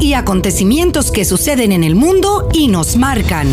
y 0.00 0.14
acontecimientos 0.14 1.12
que 1.12 1.24
suceden 1.24 1.70
en 1.70 1.84
el 1.84 1.94
mundo 1.94 2.48
y 2.52 2.66
nos 2.66 2.96
marcan. 2.96 3.46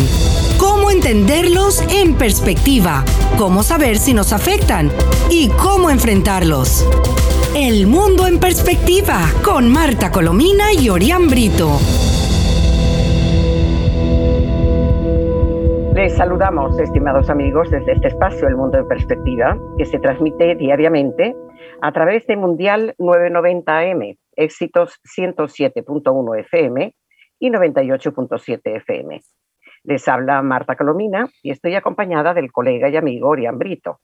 Cómo 0.58 0.90
entenderlos 0.90 1.80
en 1.88 2.16
perspectiva, 2.16 3.04
cómo 3.38 3.62
saber 3.62 3.96
si 3.96 4.12
nos 4.12 4.32
afectan 4.32 4.90
y 5.30 5.50
cómo 5.50 5.88
enfrentarlos. 5.88 6.84
El 7.54 7.86
mundo 7.86 8.26
en 8.26 8.40
perspectiva 8.40 9.20
con 9.44 9.70
Marta 9.70 10.10
Colomina 10.10 10.72
y 10.72 10.88
Orián 10.88 11.28
Brito. 11.28 11.78
Les 15.94 16.16
saludamos, 16.16 16.76
estimados 16.80 17.30
amigos, 17.30 17.70
desde 17.70 17.92
este 17.92 18.08
espacio 18.08 18.48
El 18.48 18.56
Mundo 18.56 18.78
en 18.78 18.88
Perspectiva, 18.88 19.56
que 19.78 19.86
se 19.86 20.00
transmite 20.00 20.56
diariamente 20.56 21.36
a 21.82 21.92
través 21.92 22.26
de 22.26 22.36
Mundial 22.36 22.96
990 22.98 23.78
AM, 23.78 24.16
éxitos 24.40 25.00
107.1 25.04 26.40
FM 26.40 26.94
y 27.38 27.50
98.7 27.50 28.60
FM. 28.76 29.20
Les 29.84 30.08
habla 30.08 30.42
Marta 30.42 30.76
Colomina 30.76 31.28
y 31.42 31.50
estoy 31.50 31.74
acompañada 31.74 32.34
del 32.34 32.52
colega 32.52 32.88
y 32.88 32.96
amigo 32.96 33.28
Orián 33.28 33.58
Brito. 33.58 34.00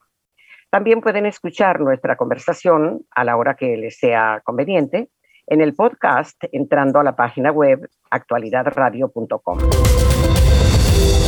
También 0.69 1.01
pueden 1.01 1.25
escuchar 1.25 1.79
nuestra 1.79 2.17
conversación 2.17 3.05
a 3.11 3.23
la 3.23 3.37
hora 3.37 3.55
que 3.55 3.77
les 3.77 3.97
sea 3.97 4.41
conveniente 4.43 5.09
en 5.45 5.61
el 5.61 5.75
podcast 5.75 6.43
entrando 6.51 6.99
a 6.99 7.03
la 7.03 7.15
página 7.15 7.51
web 7.51 7.87
actualidadradio.com. 8.09 9.59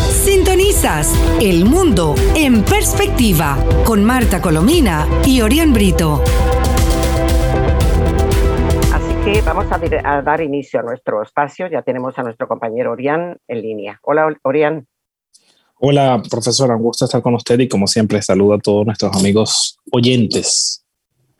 Sintonizas 0.10 1.14
El 1.42 1.66
Mundo 1.66 2.16
en 2.36 2.64
Perspectiva 2.66 3.58
con 3.86 4.04
Marta 4.04 4.42
Colomina 4.42 5.08
y 5.26 5.42
Orián 5.42 5.74
Brito. 5.74 6.22
Que 9.24 9.42
vamos 9.46 9.66
a, 9.72 10.22
dar 10.22 10.42
inicio 10.42 10.80
a 10.80 10.84
nuestro 10.84 11.22
espacio. 11.22 11.68
Ya 11.68 11.82
tenemos 11.82 12.18
a 12.18 12.24
nuestro 12.24 12.48
compañero 12.48 12.92
Orián 12.92 13.38
en 13.48 13.62
línea. 13.62 14.00
Hola, 14.04 14.34
Orián. 14.44 14.88
Hola, 15.76 16.22
profesora. 16.30 16.76
Un 16.76 16.84
gusto 16.84 17.06
estar 17.06 17.22
con 17.22 17.36
usted 17.36 17.60
y 17.60 17.68
como 17.68 17.88
siempre 17.88 18.22
saludo 18.22 18.56
a 18.56 18.60
todos 18.60 18.86
nuestros 18.86 19.16
amigos 19.16 19.78
oyentes. 19.92 20.86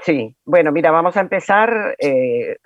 Sí, 0.04 0.36
bueno, 0.46 0.72
mira, 0.72 0.92
vamos 0.92 1.16
a 1.18 1.22
empezar. 1.22 1.96
Eh, 2.00 2.58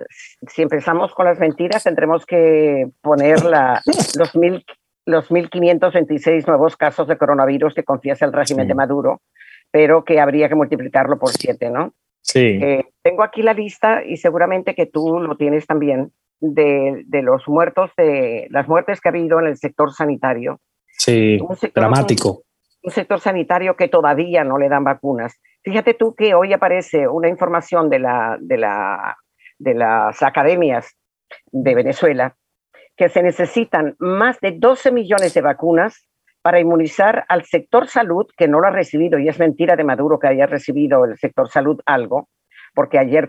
si 0.48 0.62
empezamos 0.64 1.14
con 1.14 1.26
las 1.26 1.40
mentiras, 1.40 1.84
tendremos 1.84 2.26
que 2.26 2.90
poner 3.02 3.44
la, 3.44 3.82
los 4.18 4.36
mil 4.36 4.64
los 5.06 5.30
1.526 5.30 6.48
nuevos 6.48 6.78
casos 6.78 7.08
de 7.08 7.18
coronavirus 7.18 7.74
que 7.74 7.84
confiesa 7.84 8.26
el 8.26 8.34
régimen 8.34 8.68
de 8.68 8.74
Maduro, 8.74 9.22
pero 9.70 10.04
que 10.04 10.20
habría 10.20 10.48
que 10.48 10.56
multiplicarlo 10.56 11.20
por 11.20 11.32
siete, 11.32 11.70
¿no? 11.70 11.94
Sí. 12.24 12.60
Eh, 12.62 12.86
tengo 13.02 13.22
aquí 13.22 13.44
la 13.44 13.54
lista 13.54 14.04
y 14.04 14.18
seguramente 14.18 14.74
que 14.76 14.86
tú 14.86 15.20
lo 15.20 15.36
tienes 15.36 15.68
también 15.68 16.12
de, 16.40 17.04
de, 17.06 17.22
los 17.22 17.48
muertos, 17.48 17.92
de 17.98 18.48
las 18.50 18.68
muertes 18.68 19.02
que 19.02 19.10
ha 19.10 19.12
habido 19.12 19.40
en 19.40 19.48
el 19.48 19.58
sector 19.58 19.94
sanitario. 19.94 20.60
Sí, 20.88 21.38
dramático. 21.76 22.44
Un, 22.82 22.92
sector 22.92 23.20
sanitario 23.20 23.76
que 23.76 23.88
todavía 23.88 24.44
no 24.44 24.58
le 24.58 24.70
dan 24.70 24.84
vacunas. 24.84 25.40
Fíjate 25.64 25.94
tú 25.94 26.16
que 26.16 26.34
hoy 26.34 26.52
aparece 26.54 27.08
una 27.08 27.30
información 27.30 27.90
de, 27.90 28.00
la, 28.00 28.38
de, 28.42 28.58
la, 28.58 29.18
de 29.58 29.74
las 29.74 30.22
academias 30.22 30.96
de 31.52 31.76
Venezuela 31.76 32.36
que 32.96 33.10
se 33.10 33.24
necesitan 33.24 33.96
más 34.00 34.40
de 34.40 34.52
12 34.52 34.92
millones 34.92 35.34
de 35.34 35.42
vacunas 35.42 36.08
para 36.44 36.60
inmunizar 36.60 37.26
al 37.30 37.46
sector 37.46 37.88
salud 37.88 38.28
que 38.38 38.48
no 38.48 38.60
lo 38.60 38.68
ha 38.68 38.72
recibido, 38.72 39.18
y 39.18 39.30
es 39.30 39.40
mentira 39.40 39.76
de 39.76 39.86
Maduro 39.86 40.20
que 40.20 40.28
haya 40.28 40.46
recibido 40.46 41.06
el 41.06 41.18
sector 41.18 41.50
salud 41.50 41.80
algo, 41.86 42.28
porque 42.76 43.00
ayer 43.00 43.28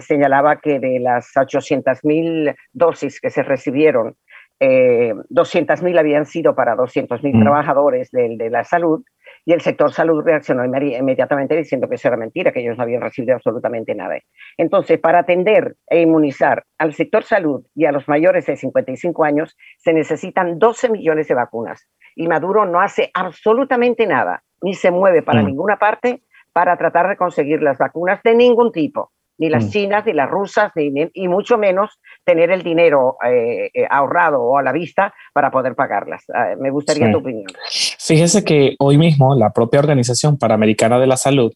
señalaba 0.00 0.56
que 0.56 0.80
de 0.80 0.98
las 0.98 1.30
800 1.36 2.04
mil 2.04 2.54
dosis 2.72 3.20
que 3.20 3.30
se 3.30 3.42
recibieron, 3.42 4.16
eh, 4.58 5.12
200 5.28 5.82
mil 5.82 5.98
habían 5.98 6.24
sido 6.24 6.54
para 6.54 6.74
200 6.76 7.22
mil 7.22 7.36
mm. 7.36 7.42
trabajadores 7.42 8.10
de, 8.10 8.36
de, 8.38 8.48
la 8.48 8.64
salud 8.64 9.04
y 9.48 9.52
el 9.52 9.60
sector 9.60 9.92
salud 9.92 10.24
reaccionó 10.24 10.64
inmediatamente 10.64 11.56
diciendo 11.56 11.88
que 11.88 11.94
eso 11.94 12.08
era 12.08 12.16
mentira, 12.16 12.52
que 12.52 12.60
ellos 12.60 12.76
no 12.76 12.82
habían 12.82 13.00
recibido 13.00 13.36
absolutamente 13.36 13.94
nada. 13.94 14.18
Entonces, 14.58 14.98
para 14.98 15.20
atender 15.20 15.76
e 15.86 16.00
inmunizar 16.00 16.64
al 16.78 16.92
sector 16.94 17.22
salud 17.22 17.64
y 17.72 17.84
a 17.84 17.92
los 17.92 18.08
mayores 18.08 18.44
de 18.46 18.56
55 18.56 19.24
años, 19.24 19.56
se 19.78 19.92
necesitan 19.92 20.58
12 20.58 20.90
millones 20.90 21.28
de 21.28 21.34
vacunas. 21.34 21.88
Y 22.16 22.26
Maduro 22.26 22.66
no 22.66 22.80
hace 22.80 23.12
absolutamente 23.14 24.04
nada, 24.08 24.42
ni 24.62 24.74
se 24.74 24.90
mueve 24.90 25.22
para 25.22 25.42
mm. 25.42 25.46
ninguna 25.46 25.78
parte 25.78 26.24
para 26.52 26.76
tratar 26.76 27.08
de 27.08 27.16
conseguir 27.16 27.62
las 27.62 27.78
vacunas 27.78 28.20
de 28.24 28.34
ningún 28.34 28.72
tipo 28.72 29.12
ni 29.38 29.48
las 29.48 29.66
mm. 29.66 29.70
chinas, 29.70 30.06
ni 30.06 30.12
las 30.12 30.30
rusas, 30.30 30.72
ni, 30.74 30.90
y 31.12 31.28
mucho 31.28 31.58
menos 31.58 31.90
tener 32.24 32.50
el 32.50 32.62
dinero 32.62 33.16
eh, 33.24 33.70
eh, 33.72 33.86
ahorrado 33.90 34.42
o 34.42 34.58
a 34.58 34.62
la 34.62 34.72
vista 34.72 35.14
para 35.32 35.50
poder 35.50 35.74
pagarlas. 35.74 36.24
Ah, 36.34 36.54
me 36.58 36.70
gustaría 36.70 37.10
tu 37.10 37.18
opinión. 37.18 37.46
Fíjese 37.70 38.44
que 38.44 38.76
hoy 38.78 38.98
mismo 38.98 39.34
la 39.34 39.50
propia 39.50 39.80
Organización 39.80 40.38
Panamericana 40.38 40.98
de 40.98 41.06
la 41.06 41.16
Salud 41.16 41.52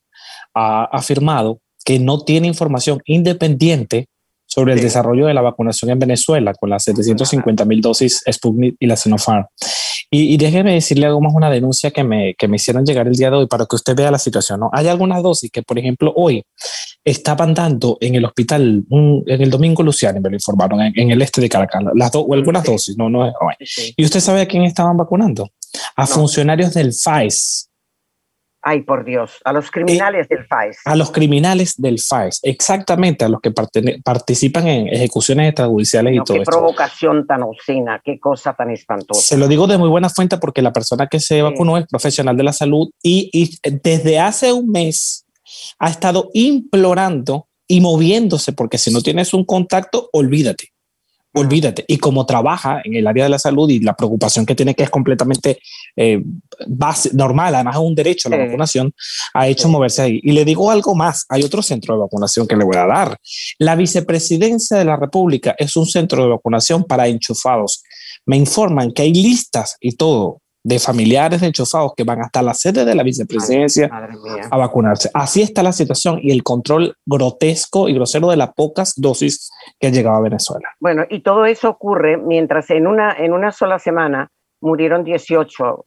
ha 0.54 0.84
afirmado 0.84 1.58
que 1.84 1.98
no 1.98 2.22
tiene 2.24 2.46
información 2.46 3.00
independiente 3.04 4.08
sobre 4.46 4.72
el 4.72 4.80
desarrollo 4.80 5.26
de 5.26 5.34
la 5.34 5.42
vacunación 5.42 5.92
en 5.92 5.98
Venezuela 6.00 6.54
con 6.54 6.70
las 6.70 6.82
750 6.84 7.64
mil 7.64 7.80
dosis 7.80 8.22
Sputnik 8.28 8.74
y 8.80 8.86
la 8.86 8.96
Sinopharm. 8.96 9.46
Y, 10.12 10.36
déjeme 10.38 10.74
decirle 10.74 11.06
algo 11.06 11.20
más, 11.20 11.32
una 11.32 11.48
denuncia 11.48 11.92
que 11.92 12.02
me, 12.02 12.34
que 12.34 12.48
me 12.48 12.56
hicieron 12.56 12.84
llegar 12.84 13.06
el 13.06 13.14
día 13.14 13.30
de 13.30 13.36
hoy 13.36 13.46
para 13.46 13.66
que 13.66 13.76
usted 13.76 13.94
vea 13.94 14.10
la 14.10 14.18
situación. 14.18 14.58
¿no? 14.58 14.70
Hay 14.72 14.88
algunas 14.88 15.22
dosis 15.22 15.52
que, 15.52 15.62
por 15.62 15.78
ejemplo, 15.78 16.12
hoy 16.16 16.42
estaban 17.04 17.54
dando 17.54 17.96
en 18.00 18.16
el 18.16 18.24
hospital, 18.24 18.84
en 18.90 19.24
el 19.40 19.50
Domingo 19.50 19.84
Luciano, 19.84 20.20
me 20.20 20.28
lo 20.28 20.34
informaron, 20.34 20.80
en, 20.80 21.10
el 21.12 21.22
este 21.22 21.40
de 21.40 21.48
Caracas, 21.48 21.82
las 21.94 22.10
o 22.14 22.34
algunas 22.34 22.64
dosis, 22.64 22.96
no, 22.96 23.08
no. 23.08 23.32
¿Y 23.96 24.04
usted 24.04 24.20
sabe 24.20 24.40
a 24.40 24.46
quién 24.46 24.64
estaban 24.64 24.96
vacunando? 24.96 25.48
A 25.94 26.06
funcionarios 26.06 26.74
del 26.74 26.92
FAES 26.92 27.69
Ay, 28.62 28.82
por 28.82 29.04
Dios, 29.04 29.40
a 29.44 29.52
los 29.52 29.70
criminales 29.70 30.28
del 30.28 30.46
FAES. 30.46 30.78
A 30.84 30.94
los 30.94 31.10
criminales 31.10 31.74
del 31.78 31.98
FAES, 31.98 32.40
exactamente, 32.42 33.24
a 33.24 33.28
los 33.28 33.40
que 33.40 33.52
participan 33.52 34.68
en 34.68 34.88
ejecuciones 34.88 35.48
extrajudiciales 35.48 36.14
y 36.14 36.24
todo 36.24 36.36
Qué 36.36 36.42
provocación 36.44 37.26
tan 37.26 37.42
obscena, 37.42 38.02
qué 38.04 38.20
cosa 38.20 38.52
tan 38.52 38.70
espantosa. 38.70 39.22
Se 39.22 39.38
lo 39.38 39.48
digo 39.48 39.66
de 39.66 39.78
muy 39.78 39.88
buena 39.88 40.10
fuente 40.10 40.36
porque 40.36 40.60
la 40.60 40.72
persona 40.72 41.06
que 41.06 41.20
se 41.20 41.40
vacunó 41.40 41.78
es 41.78 41.86
profesional 41.86 42.36
de 42.36 42.42
la 42.42 42.52
salud 42.52 42.90
y, 43.02 43.30
y 43.32 43.58
desde 43.82 44.18
hace 44.18 44.52
un 44.52 44.68
mes 44.68 45.24
ha 45.78 45.88
estado 45.88 46.30
implorando 46.34 47.48
y 47.66 47.80
moviéndose 47.80 48.52
porque 48.52 48.76
si 48.78 48.92
no 48.92 49.00
tienes 49.00 49.32
un 49.32 49.44
contacto, 49.44 50.10
olvídate 50.12 50.72
olvídate. 51.34 51.84
Y 51.86 51.98
como 51.98 52.26
trabaja 52.26 52.80
en 52.84 52.96
el 52.96 53.06
área 53.06 53.24
de 53.24 53.30
la 53.30 53.38
salud 53.38 53.68
y 53.70 53.80
la 53.80 53.94
preocupación 53.94 54.46
que 54.46 54.54
tiene, 54.54 54.74
que 54.74 54.84
es 54.84 54.90
completamente 54.90 55.60
eh, 55.96 56.22
base, 56.66 57.10
normal, 57.12 57.54
además 57.54 57.76
es 57.76 57.82
un 57.82 57.94
derecho 57.94 58.28
a 58.28 58.32
la 58.32 58.44
vacunación, 58.44 58.92
ha 59.34 59.48
hecho 59.48 59.68
moverse 59.68 60.02
ahí. 60.02 60.20
Y 60.22 60.32
le 60.32 60.44
digo 60.44 60.70
algo 60.70 60.94
más, 60.94 61.24
hay 61.28 61.42
otro 61.42 61.62
centro 61.62 61.94
de 61.94 62.00
vacunación 62.00 62.46
que 62.46 62.56
le 62.56 62.64
voy 62.64 62.76
a 62.76 62.86
dar. 62.86 63.18
La 63.58 63.76
vicepresidencia 63.76 64.76
de 64.78 64.84
la 64.84 64.96
República 64.96 65.54
es 65.58 65.76
un 65.76 65.86
centro 65.86 66.22
de 66.22 66.30
vacunación 66.30 66.84
para 66.84 67.06
enchufados. 67.08 67.82
Me 68.26 68.36
informan 68.36 68.92
que 68.92 69.02
hay 69.02 69.14
listas 69.14 69.76
y 69.80 69.96
todo 69.96 70.40
de 70.62 70.78
familiares 70.78 71.40
de 71.40 71.48
enchufados 71.48 71.92
que 71.96 72.04
van 72.04 72.20
hasta 72.20 72.42
la 72.42 72.54
sede 72.54 72.84
de 72.84 72.94
la 72.94 73.02
vicepresidencia 73.02 73.90
a 74.50 74.56
vacunarse. 74.56 75.10
Así 75.14 75.42
está 75.42 75.62
la 75.62 75.72
situación 75.72 76.18
y 76.22 76.32
el 76.32 76.42
control 76.42 76.94
grotesco 77.06 77.88
y 77.88 77.94
grosero 77.94 78.28
de 78.28 78.36
las 78.36 78.52
pocas 78.52 78.94
dosis 78.96 79.50
que 79.78 79.86
han 79.86 79.94
llegado 79.94 80.16
a 80.16 80.20
Venezuela. 80.20 80.68
Bueno, 80.78 81.04
y 81.08 81.20
todo 81.20 81.46
eso 81.46 81.70
ocurre 81.70 82.18
mientras 82.18 82.70
en 82.70 82.86
una, 82.86 83.16
en 83.16 83.32
una 83.32 83.52
sola 83.52 83.78
semana 83.78 84.30
murieron 84.60 85.04
18 85.04 85.86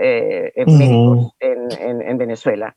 eh, 0.00 0.52
eh, 0.56 0.64
médicos 0.66 1.32
en, 1.40 2.18
Venezuela 2.18 2.74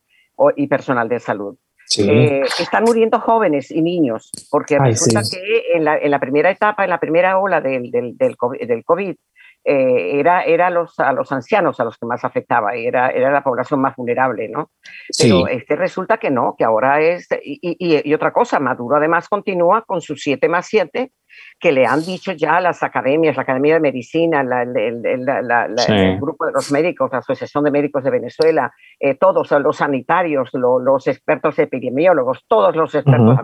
y 0.55 0.67
personal 0.67 1.07
de 1.07 1.19
salud. 1.19 1.55
Eh, 1.97 2.43
están 2.59 2.85
muriendo 2.85 3.19
jóvenes 3.19 3.69
y 3.69 3.81
niños, 3.81 4.31
porque 4.49 4.79
resulta 4.79 5.21
que 5.29 5.75
en 5.75 5.83
la, 5.83 5.97
en 5.97 6.09
la, 6.09 6.19
primera 6.19 6.49
etapa, 6.49 6.85
en 6.85 6.89
la 6.89 6.99
primera 6.99 7.37
ola 7.37 7.59
del, 7.59 7.91
del, 7.91 8.15
del 8.17 8.85
COVID 8.85 9.15
eh, 9.63 10.19
era, 10.19 10.43
era 10.43 10.69
los, 10.69 10.99
a 10.99 11.13
los 11.13 11.31
ancianos 11.31 11.79
a 11.79 11.83
los 11.83 11.97
que 11.97 12.05
más 12.05 12.23
afectaba, 12.23 12.73
era, 12.73 13.09
era 13.09 13.31
la 13.31 13.43
población 13.43 13.79
más 13.81 13.95
vulnerable, 13.95 14.49
¿no? 14.49 14.71
Pero 15.19 15.47
este 15.47 15.75
resulta 15.75 16.17
que 16.17 16.31
no, 16.31 16.55
que 16.57 16.63
ahora 16.63 16.99
es, 17.01 17.27
y, 17.43 17.59
y, 17.79 18.13
otra 18.13 18.33
cosa, 18.33 18.59
Maduro 18.59 18.97
además 18.97 19.29
continúa 19.29 19.83
con 19.83 20.01
sus 20.01 20.21
7 20.21 20.49
más 20.49 20.65
7, 20.67 21.11
que 21.59 21.71
le 21.71 21.85
han 21.85 22.03
dicho 22.03 22.31
ya 22.31 22.59
las 22.59 22.83
academias, 22.83 23.35
la 23.35 23.43
Academia 23.43 23.75
de 23.75 23.79
Medicina, 23.79 24.41
el 24.41 26.19
grupo 26.19 26.45
de 26.45 26.51
los 26.53 26.71
médicos, 26.71 27.11
la 27.11 27.19
Asociación 27.19 27.63
de 27.63 27.71
Médicos 27.71 28.03
de 28.03 28.09
Venezuela, 28.09 28.73
eh, 28.99 29.15
todos 29.15 29.51
los 29.51 29.77
sanitarios, 29.77 30.49
los 30.53 31.07
expertos 31.07 31.57
epidemiólogos, 31.59 32.45
todos 32.47 32.75
los 32.75 32.93
expertos 32.95 33.37
uh 33.37 33.41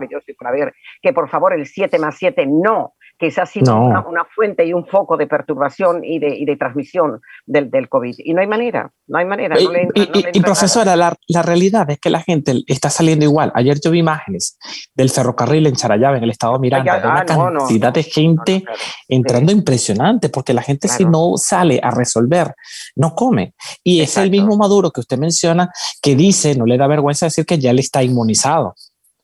que 1.00 1.12
por 1.12 1.28
favor 1.28 1.52
el 1.52 1.66
7 1.66 1.98
más 1.98 2.16
7 2.16 2.46
no, 2.46 2.94
que 3.18 3.26
esa 3.26 3.42
ha 3.42 3.46
sido 3.46 3.76
una, 3.76 4.24
fuente 4.24 4.64
y 4.64 4.72
un 4.72 4.86
foco 4.86 5.16
de 5.16 5.26
perturbación 5.26 6.04
y 6.04 6.18
de, 6.18 6.36
y 6.36 6.44
de 6.44 6.56
transmisión 6.56 7.20
del, 7.46 7.70
del, 7.70 7.88
COVID. 7.88 8.14
Y 8.18 8.32
no 8.32 8.40
hay 8.40 8.46
manera, 8.46 8.92
no 9.08 9.18
hay 9.18 9.24
manera. 9.24 9.56
y, 9.58 10.40
profesora, 10.40 10.94
la, 10.94 11.16
la, 11.26 11.42
realidad 11.42 11.90
es 11.90 11.98
que 11.98 12.10
la 12.10 12.20
gente 12.20 12.62
está 12.66 12.90
saliendo 12.90 13.24
igual. 13.24 13.50
Ayer 13.54 13.80
yo 13.82 13.90
vi 13.90 13.98
imágenes 13.98 14.56
del 14.94 15.10
ferrocarril 15.10 15.66
en 15.66 15.74
Charallave, 15.74 16.18
en 16.18 16.24
el 16.24 16.30
estado 16.30 16.54
de 16.54 16.58
Miranda, 16.60 16.98
una 16.98 17.20
ah, 17.20 17.24
cantidad 17.24 17.92
de 17.92 18.02
gente 18.04 18.64
entrando 19.08 19.50
impresionante, 19.50 20.28
porque 20.28 20.54
la 20.54 20.62
gente 20.62 20.86
si 20.86 21.04
no 21.04 21.36
sale 21.36 21.80
a 21.82 21.90
resolver, 21.90 22.54
no 22.94 23.14
come. 23.14 23.54
Y 23.82 24.00
es 24.00 24.16
el 24.16 24.30
mismo 24.30 24.56
Maduro 24.56 24.90
que 24.92 25.00
usted 25.00 25.18
menciona 25.18 25.70
que 26.00 26.14
dice, 26.14 26.54
no 26.54 26.66
le 26.66 26.76
da 26.76 26.86
vergüenza 26.86 27.26
decir 27.26 27.44
que 27.44 27.58
ya 27.58 27.72
le 27.72 27.80
está 27.80 28.02
inmunizado 28.02 28.74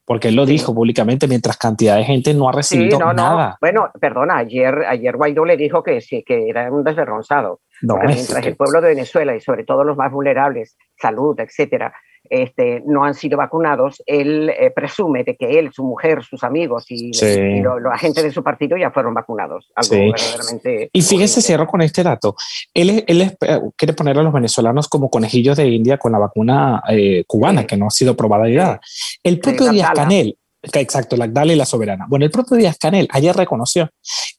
porque 0.04 0.28
él 0.28 0.36
lo 0.36 0.46
dijo 0.46 0.74
públicamente 0.74 1.26
mientras 1.26 1.56
cantidad 1.56 1.96
de 1.96 2.04
gente 2.04 2.34
no 2.34 2.48
ha 2.48 2.52
recibido 2.52 2.98
nada. 3.12 3.56
Bueno, 3.60 3.90
perdona, 4.00 4.38
ayer, 4.38 4.84
ayer 4.86 5.16
Guaidó 5.16 5.44
le 5.44 5.56
dijo 5.56 5.82
que 5.82 6.00
sí, 6.00 6.22
que 6.22 6.48
era 6.48 6.70
un 6.70 6.84
desvergonzado. 6.84 7.60
mientras 7.82 8.46
el 8.46 8.56
pueblo 8.56 8.80
de 8.80 8.88
Venezuela 8.88 9.34
y 9.34 9.40
sobre 9.40 9.64
todo 9.64 9.84
los 9.84 9.96
más 9.96 10.12
vulnerables, 10.12 10.76
salud, 10.96 11.38
etcétera, 11.38 11.94
este, 12.30 12.82
no 12.86 13.04
han 13.04 13.14
sido 13.14 13.36
vacunados, 13.36 14.02
él 14.06 14.50
eh, 14.50 14.70
presume 14.70 15.24
de 15.24 15.36
que 15.36 15.58
él, 15.58 15.70
su 15.72 15.84
mujer, 15.84 16.22
sus 16.24 16.42
amigos 16.42 16.86
y, 16.88 17.12
los 17.12 17.92
agentes 17.92 18.24
de 18.24 18.30
su 18.30 18.42
partido 18.42 18.76
ya 18.76 18.90
fueron 18.90 19.14
vacunados. 19.14 19.70
y 20.92 21.02
fíjese, 21.02 21.42
cierro 21.42 21.66
con 21.66 21.82
este 21.82 22.02
dato. 22.02 22.34
Él, 22.72 23.04
él 23.06 23.22
eh, 23.22 23.60
quiere 23.76 23.92
poner 23.92 24.18
a 24.18 24.22
los 24.22 24.32
venezolanos 24.32 24.88
como 24.88 25.10
conejillos 25.10 25.56
de 25.56 25.66
India 25.68 25.98
con 25.98 26.12
la 26.12 26.18
vacuna 26.18 26.82
eh, 26.88 27.24
cubana, 27.26 27.66
que 27.66 27.76
no 27.76 27.86
ha 27.86 27.90
sido 27.90 28.16
probada 28.16 28.48
y 28.48 28.56
nada. 28.56 28.80
El 29.22 29.38
propio 29.38 29.70
Díaz 29.70 29.92
Canel, 29.94 30.38
Exacto, 30.72 31.16
la 31.16 31.24
Agdala 31.24 31.52
y 31.52 31.56
la 31.56 31.66
Soberana. 31.66 32.06
Bueno, 32.08 32.24
el 32.24 32.30
propio 32.30 32.56
Díaz 32.56 32.78
Canel 32.78 33.08
ayer 33.10 33.36
reconoció 33.36 33.90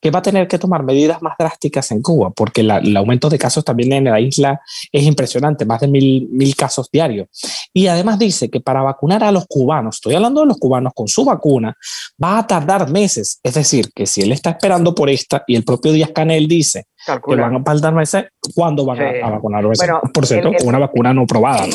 que 0.01 0.11
va 0.11 0.19
a 0.19 0.21
tener 0.21 0.47
que 0.47 0.59
tomar 0.59 0.83
medidas 0.83 1.21
más 1.21 1.35
drásticas 1.37 1.91
en 1.91 2.01
Cuba, 2.01 2.31
porque 2.31 2.61
el 2.61 2.97
aumento 2.97 3.29
de 3.29 3.37
casos 3.37 3.63
también 3.63 3.91
en 3.93 4.05
la 4.05 4.19
isla 4.19 4.61
es 4.91 5.03
impresionante, 5.03 5.65
más 5.65 5.81
de 5.81 5.87
mil, 5.87 6.27
mil 6.31 6.55
casos 6.55 6.89
diarios. 6.91 7.27
Y 7.73 7.87
además 7.87 8.19
dice 8.19 8.49
que 8.49 8.61
para 8.61 8.81
vacunar 8.81 9.23
a 9.23 9.31
los 9.31 9.45
cubanos, 9.47 9.95
estoy 9.95 10.15
hablando 10.15 10.41
de 10.41 10.47
los 10.47 10.57
cubanos 10.57 10.93
con 10.93 11.07
su 11.07 11.25
vacuna, 11.25 11.75
va 12.23 12.39
a 12.39 12.47
tardar 12.47 12.91
meses. 12.91 13.39
Es 13.43 13.53
decir, 13.53 13.89
que 13.93 14.05
si 14.05 14.21
él 14.21 14.31
está 14.31 14.51
esperando 14.51 14.93
por 14.93 15.09
esta 15.09 15.43
y 15.47 15.55
el 15.55 15.63
propio 15.63 15.91
Díaz 15.91 16.11
Canel 16.13 16.47
dice 16.47 16.85
que 17.05 17.35
van 17.35 17.55
a 17.55 17.63
tardar 17.63 17.93
meses, 17.93 18.25
¿cuándo 18.53 18.85
van 18.85 18.99
a, 19.01 19.29
vacunar? 19.29 19.65
por 20.13 20.25
cierto, 20.25 20.51
con 20.57 20.67
una 20.67 20.79
vacuna 20.79 21.13
no 21.13 21.25
probada. 21.25 21.65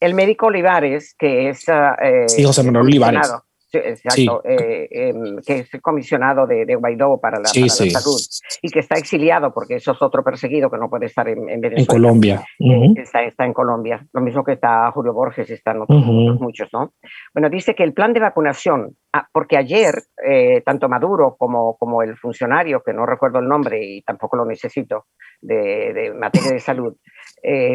El 0.00 0.14
médico 0.14 0.46
Olivares, 0.46 1.14
que 1.18 1.50
es... 1.50 1.64
Uh, 1.68 2.28
sí, 2.28 2.42
José 2.42 2.62
Manuel 2.62 2.86
Olivares 2.86 3.30
exacto, 3.78 4.42
eh, 4.44 4.88
em, 4.90 5.36
que 5.46 5.58
es 5.58 5.70
comisionado 5.80 6.46
de, 6.46 6.74
Guaidó 6.74 7.18
para, 7.20 7.38
la, 7.38 7.46
salud 7.46 8.20
y 8.62 8.70
que 8.70 8.80
está 8.80 8.96
exiliado 8.96 9.52
porque 9.52 9.76
eso 9.76 9.92
es 9.92 10.02
otro 10.02 10.22
perseguido 10.22 10.70
que 10.70 10.78
no 10.78 10.88
puede 10.88 11.06
estar 11.06 11.28
en, 11.28 11.44
Venezuela. 11.44 11.80
En 11.80 11.86
Colombia. 11.86 12.44
Eh, 12.58 12.92
está, 12.96 13.22
está, 13.22 13.44
en 13.44 13.52
Colombia. 13.52 14.06
Lo 14.12 14.20
mismo 14.20 14.44
que 14.44 14.52
está 14.52 14.90
Julio 14.92 15.12
Borges, 15.12 15.50
están 15.50 15.82
otros, 15.82 16.04
muchos, 16.04 16.68
¿no? 16.72 16.94
Bueno, 17.34 17.48
dice 17.48 17.74
que 17.74 17.84
el 17.84 17.92
plan 17.92 18.12
de 18.12 18.20
vacunación, 18.20 18.96
ah, 19.12 19.26
porque 19.32 19.56
ayer 19.56 19.94
eh, 20.26 20.62
tanto 20.64 20.88
Maduro 20.88 21.36
como, 21.38 21.76
como 21.76 22.02
el 22.02 22.16
funcionario, 22.16 22.82
que 22.82 22.92
no 22.92 23.06
recuerdo 23.06 23.38
el 23.38 23.48
nombre 23.48 23.82
y 23.82 24.02
tampoco 24.02 24.36
lo 24.36 24.44
necesito, 24.44 25.06
de, 25.40 26.12
materia 26.18 26.52
de 26.52 26.60
salud, 26.60 26.96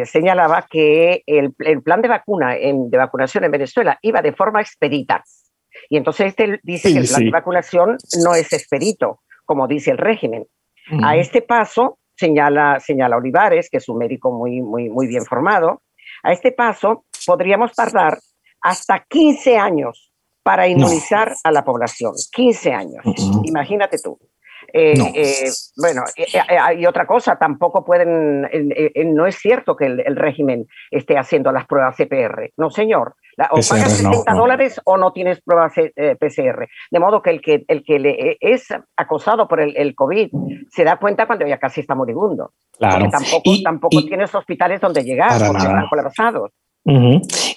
señalaba 0.03 0.67
que 0.69 1.23
el, 1.25 1.53
el, 1.59 1.81
plan 1.81 2.01
de 2.01 2.07
vacuna 2.07 2.55
en, 2.55 2.89
de 2.91 2.97
vacunación 2.97 3.43
en 3.43 3.51
Venezuela 3.51 3.97
iba 4.01 4.21
de 4.21 4.33
forma 4.33 4.61
expedita 4.61 5.23
y 5.89 5.97
entonces 5.97 6.27
este 6.27 6.59
dice 6.63 6.91
que 6.91 6.99
el 6.99 7.07
plan 7.07 7.23
de 7.23 7.31
vacunación 7.31 7.97
no 8.23 8.35
es 8.35 8.51
expedito, 8.53 9.21
como 9.45 9.67
dice 9.67 9.91
el 9.91 9.97
régimen. 9.97 10.45
A 11.03 11.15
este 11.15 11.41
paso, 11.41 11.97
señala, 12.15 12.79
señala 12.79 13.17
Olivares, 13.17 13.69
que 13.69 13.77
es 13.77 13.89
un 13.89 13.97
médico 13.97 14.31
muy, 14.31 14.61
muy, 14.61 14.89
muy 14.89 15.07
bien 15.07 15.25
formado, 15.25 15.81
a 16.23 16.31
este 16.31 16.51
paso 16.51 17.05
podríamos 17.25 17.73
tardar 17.73 18.19
hasta 18.61 19.05
15 19.07 19.57
años 19.57 20.11
para 20.43 20.67
inmunizar 20.67 21.33
a 21.43 21.51
la 21.51 21.63
población. 21.63 22.13
15 22.31 22.71
años. 22.71 23.03
Imagínate 23.43 23.97
tú. 23.97 24.19
Eh, 24.73 24.93
eh, 25.15 25.49
bueno, 25.77 26.03
hay 26.47 26.83
eh, 26.83 26.87
otra 26.87 27.05
cosa, 27.05 27.37
tampoco 27.37 27.83
pueden, 27.83 28.47
no 29.13 29.25
es 29.25 29.35
cierto 29.35 29.75
que 29.75 29.85
el, 29.85 30.15
régimen 30.15 30.67
esté 30.91 31.17
haciendo 31.17 31.51
las 31.51 31.65
pruebas 31.65 31.95
CPR. 31.95 32.51
No, 32.57 32.69
señor. 32.69 33.15
o 33.51 33.59
pagas 33.69 33.97
60 33.97 34.33
dólares 34.33 34.81
o 34.85 34.97
no 34.97 35.11
tienes 35.11 35.41
pruebas 35.41 35.73
PCR. 36.19 36.67
De 36.91 36.99
modo 36.99 37.21
que 37.21 37.29
el 37.31 37.41
que, 37.41 37.65
el 37.67 37.83
que 37.83 37.99
le 37.99 38.37
es 38.39 38.67
acosado 38.95 39.47
por 39.47 39.59
el, 39.59 39.95
COVID 39.95 40.29
se 40.71 40.83
da 40.83 40.97
cuenta 40.97 41.27
cuando 41.27 41.45
ya 41.45 41.57
casi 41.57 41.81
está 41.81 41.95
moribundo. 41.95 42.51
Claro. 42.77 43.09
tampoco, 43.09 43.51
tampoco 43.63 44.03
tienes 44.03 44.33
hospitales 44.35 44.81
donde 44.81 45.03
llegar 45.03 45.39
porque 45.45 45.63
están 45.63 45.87
colapsados. 45.87 46.51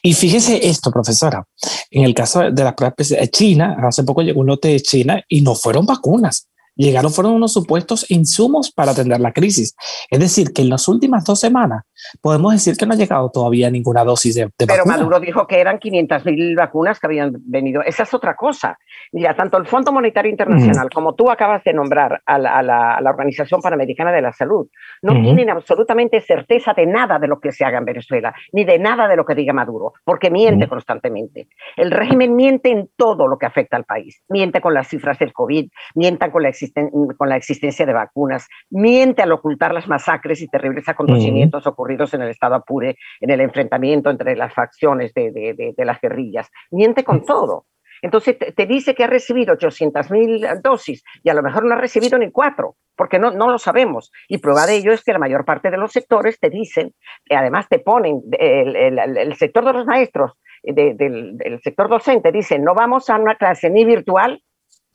Y 0.03 0.15
fíjese 0.15 0.67
esto, 0.67 0.91
profesora, 0.91 1.45
en 1.91 2.05
el 2.05 2.15
caso 2.15 2.51
de 2.51 2.65
las 2.65 2.75
pruebas 2.75 2.97
China, 3.31 3.77
hace 3.83 4.03
poco 4.05 4.23
llegó 4.23 4.41
un 4.41 4.47
lote 4.47 4.69
de 4.69 4.81
China 4.81 5.23
y 5.29 5.43
no 5.43 5.55
fueron 5.55 5.85
vacunas 5.85 6.49
llegaron 6.85 7.13
fueron 7.13 7.35
unos 7.35 7.53
supuestos 7.53 8.11
insumos 8.11 8.71
para 8.71 8.93
atender 8.93 9.21
la 9.21 9.33
crisis. 9.33 9.77
Es 10.11 10.19
decir, 10.19 10.53
que 10.53 10.63
en 10.63 10.71
las 10.71 10.89
últimas 10.89 11.25
dos 11.25 11.41
semanas 11.41 11.85
podemos 12.23 12.53
decir 12.53 12.77
que 12.77 12.87
no 12.87 12.95
ha 12.95 12.97
llegado 12.97 13.31
todavía 13.31 13.71
ninguna 13.71 14.05
dosis 14.05 14.37
de, 14.37 14.45
de 14.59 14.67
Pero 14.67 14.87
Maduro 14.87 15.19
dijo 15.21 15.47
que 15.47 15.61
eran 15.61 15.79
500 15.79 16.25
mil 16.25 16.55
vacunas 16.57 17.01
que 17.01 17.07
habían 17.07 17.33
venido. 17.45 17.83
Esa 17.83 18.05
es 18.05 18.15
otra 18.15 18.37
cosa. 18.37 18.79
Mira, 19.13 19.35
tanto 19.35 19.59
el 19.59 19.67
Fondo 19.67 19.93
Monetario 19.93 20.31
Internacional 20.31 20.89
como 20.95 21.15
tú 21.15 21.31
acabas 21.31 21.65
de 21.65 21.73
nombrar 21.73 22.23
a 22.25 22.39
la, 22.39 23.01
Organización 23.09 23.61
Panamericana 23.61 24.13
de 24.13 24.23
la 24.23 24.33
Salud 24.33 24.69
no 25.03 25.15
tienen 25.15 25.51
absolutamente 25.51 26.21
certeza 26.21 26.73
de 26.75 26.87
nada 26.87 27.19
de 27.19 27.27
lo 27.27 27.41
que 27.41 27.53
se 27.53 27.65
haga 27.65 27.79
en 27.79 27.85
Venezuela, 27.85 28.35
ni 28.53 28.65
de 28.65 28.79
nada 28.79 29.09
de 29.09 29.17
lo 29.17 29.25
que 29.25 29.35
diga 29.35 29.53
Maduro, 29.53 29.95
porque 30.05 30.31
miente 30.31 30.69
constantemente. 30.69 31.49
El 31.77 31.91
régimen 31.91 32.37
miente 32.37 32.71
en 32.71 32.91
todo 32.97 33.27
lo 33.27 33.39
que 33.39 33.47
afecta 33.47 33.77
al 33.77 33.85
país. 33.85 34.23
Miente 34.29 34.61
con 34.61 34.75
las 34.75 34.89
cifras 34.89 35.19
del 35.19 35.33
COVID, 35.33 35.69
mientan 35.95 36.31
con 36.31 36.43
la 36.43 36.51
existencia 36.51 36.68
con 37.17 37.29
la 37.29 37.37
existencia 37.37 37.87
de 37.87 37.93
vacunas, 37.93 38.47
miente 38.71 39.23
al 39.23 39.33
ocultar 39.33 39.73
las 39.73 39.89
masacres 39.89 40.41
y 40.43 40.49
terribles 40.49 40.89
acontecimientos 40.89 41.67
ocurridos 41.67 42.15
en 42.15 42.23
el 42.23 42.31
estado 42.31 42.55
Apure, 42.55 42.97
en 43.21 43.31
el 43.31 43.41
enfrentamiento 43.41 44.11
entre 44.11 44.37
las 44.37 44.53
facciones 44.53 45.13
de, 45.15 45.75
las 45.77 46.01
guerrillas, 46.01 46.49
miente 46.71 47.05
con 47.05 47.25
todo. 47.25 47.67
Entonces 48.01 48.37
te, 48.39 48.67
dice 48.67 48.95
que 48.95 49.05
ha 49.05 49.09
recibido 49.09 49.55
800 49.55 50.11
mil 50.11 50.47
dosis 50.63 51.03
y 51.23 51.31
a 51.31 51.35
lo 51.35 51.43
mejor 51.43 51.65
no 51.65 51.75
ha 51.75 51.79
recibido 51.79 52.17
ni 52.17 52.31
cuatro, 52.31 52.77
porque 52.97 53.19
no, 53.19 53.33
no 53.33 53.51
lo 53.51 53.59
sabemos. 53.59 54.13
Y 54.29 54.39
prueba 54.39 54.67
de 54.67 54.77
ello 54.77 54.93
es 54.93 55.03
que 55.03 55.13
la 55.13 55.19
mayor 55.19 55.45
parte 55.45 55.71
de 55.71 55.79
los 55.79 55.93
sectores 55.93 56.39
te 56.39 56.49
dicen, 56.49 56.95
además 57.31 57.67
te 57.69 57.81
ponen, 57.81 58.23
el, 58.39 59.35
sector 59.37 59.65
de 59.65 59.73
los 59.73 59.87
maestros, 59.87 60.33
del, 60.63 61.61
sector 61.63 61.89
docente, 61.89 62.31
dice, 62.31 62.59
no 62.59 62.75
vamos 62.75 63.11
a 63.11 63.17
una 63.17 63.35
clase 63.35 63.69
ni 63.71 63.85
virtual 63.85 64.43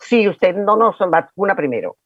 si 0.07 0.27
usted 0.27 0.55
no 0.55 0.75
nos 0.75 0.97
vacuna 0.99 1.55
primero. 1.55 1.97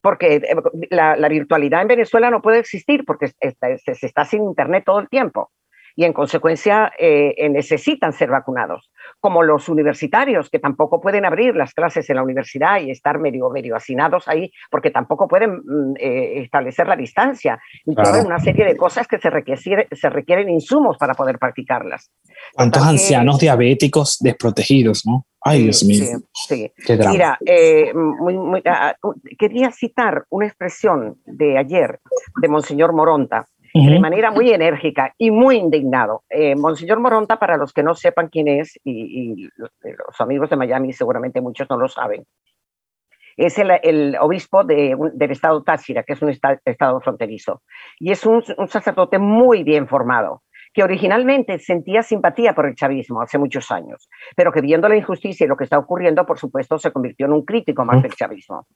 Porque 0.00 0.36
eh, 0.36 0.56
la, 0.90 1.28
virtualidad 1.28 1.82
en 1.82 1.88
Venezuela 1.88 2.30
no 2.30 2.42
puede 2.42 2.58
existir 2.58 3.04
porque 3.04 3.28
se 3.28 4.06
está 4.06 4.24
sin 4.24 4.44
internet 4.44 4.84
todo 4.86 5.00
el 5.00 5.08
tiempo 5.08 5.50
y 5.96 6.04
en 6.04 6.12
consecuencia 6.12 6.92
eh, 6.98 7.34
eh, 7.36 7.48
necesitan 7.48 8.12
ser 8.12 8.30
vacunados, 8.30 8.90
como 9.18 9.42
los 9.42 9.68
universitarios 9.68 10.50
que 10.50 10.58
tampoco 10.58 11.00
pueden 11.00 11.24
abrir 11.24 11.56
las 11.56 11.72
clases 11.72 12.08
en 12.10 12.16
la 12.16 12.22
universidad 12.22 12.80
y 12.80 12.90
estar 12.90 13.18
medio, 13.18 13.48
medio 13.50 13.74
hacinados 13.74 14.28
ahí 14.28 14.52
porque 14.70 14.90
tampoco 14.90 15.26
pueden 15.26 15.62
mm, 15.64 15.94
establecer 15.98 16.86
la 16.86 16.96
distancia 16.96 17.58
y 17.84 17.94
toda 17.94 18.22
una 18.22 18.38
serie 18.38 18.66
de 18.66 18.76
cosas 18.76 19.08
que 19.08 19.18
se, 19.18 19.30
requiere, 19.30 19.88
se 19.90 20.10
requieren 20.10 20.50
insumos 20.50 20.98
para 20.98 21.14
poder 21.14 21.38
practicarlas. 21.38 22.10
¿Cuántos 22.54 22.82
ancianos 22.82 23.38
diabéticos 23.38 24.18
desprotegidos, 24.20 25.06
no? 25.06 25.26
Ay, 25.48 25.62
Dios 25.62 25.84
mío. 25.84 26.04
Sí, 26.34 26.72
Mira, 27.08 27.38
eh, 27.46 27.92
ah, 28.66 28.96
quería 29.38 29.70
citar 29.70 30.24
una 30.28 30.46
expresión 30.46 31.20
de 31.24 31.56
ayer 31.56 32.00
de 32.40 32.48
Monseñor 32.48 32.92
Moronta, 32.92 33.46
de 33.84 34.00
manera 34.00 34.30
muy 34.30 34.50
enérgica 34.50 35.14
y 35.18 35.30
muy 35.30 35.56
indignado. 35.56 36.22
Eh, 36.28 36.54
Monseñor 36.56 37.00
Moronta, 37.00 37.38
para 37.38 37.56
los 37.56 37.72
que 37.72 37.82
no 37.82 37.94
sepan 37.94 38.28
quién 38.28 38.48
es, 38.48 38.78
y, 38.84 39.48
los, 39.56 39.70
amigos 40.18 40.50
de 40.50 40.56
Miami 40.56 40.92
seguramente 40.92 41.40
muchos 41.40 41.68
no 41.68 41.76
lo 41.76 41.88
saben, 41.88 42.24
es 43.36 43.58
el, 43.58 44.16
obispo 44.18 44.64
del 44.64 45.30
estado 45.30 45.62
Táchira, 45.62 46.04
que 46.04 46.14
es 46.14 46.22
un 46.22 46.30
estado, 46.30 47.00
fronterizo, 47.00 47.62
y 47.98 48.10
es 48.10 48.24
un 48.24 48.42
sacerdote 48.68 49.18
muy 49.18 49.62
bien 49.62 49.86
formado 49.86 50.42
que 50.76 50.84
originalmente 50.84 51.58
sentía 51.58 52.02
simpatía 52.02 52.54
por 52.54 52.66
el 52.66 52.74
chavismo 52.74 53.22
hace 53.22 53.38
muchos 53.38 53.70
años, 53.70 54.10
pero 54.36 54.52
que 54.52 54.60
viendo 54.60 54.90
la 54.90 54.96
injusticia 54.96 55.46
y 55.46 55.48
lo 55.48 55.56
que 55.56 55.64
está 55.64 55.78
ocurriendo, 55.78 56.26
por 56.26 56.38
supuesto, 56.38 56.76
se 56.76 56.92
convirtió 56.92 57.24
en 57.24 57.32
un 57.32 57.46
crítico 57.46 57.82
más 57.86 58.02
del 58.02 58.12
chavismo. 58.12 58.66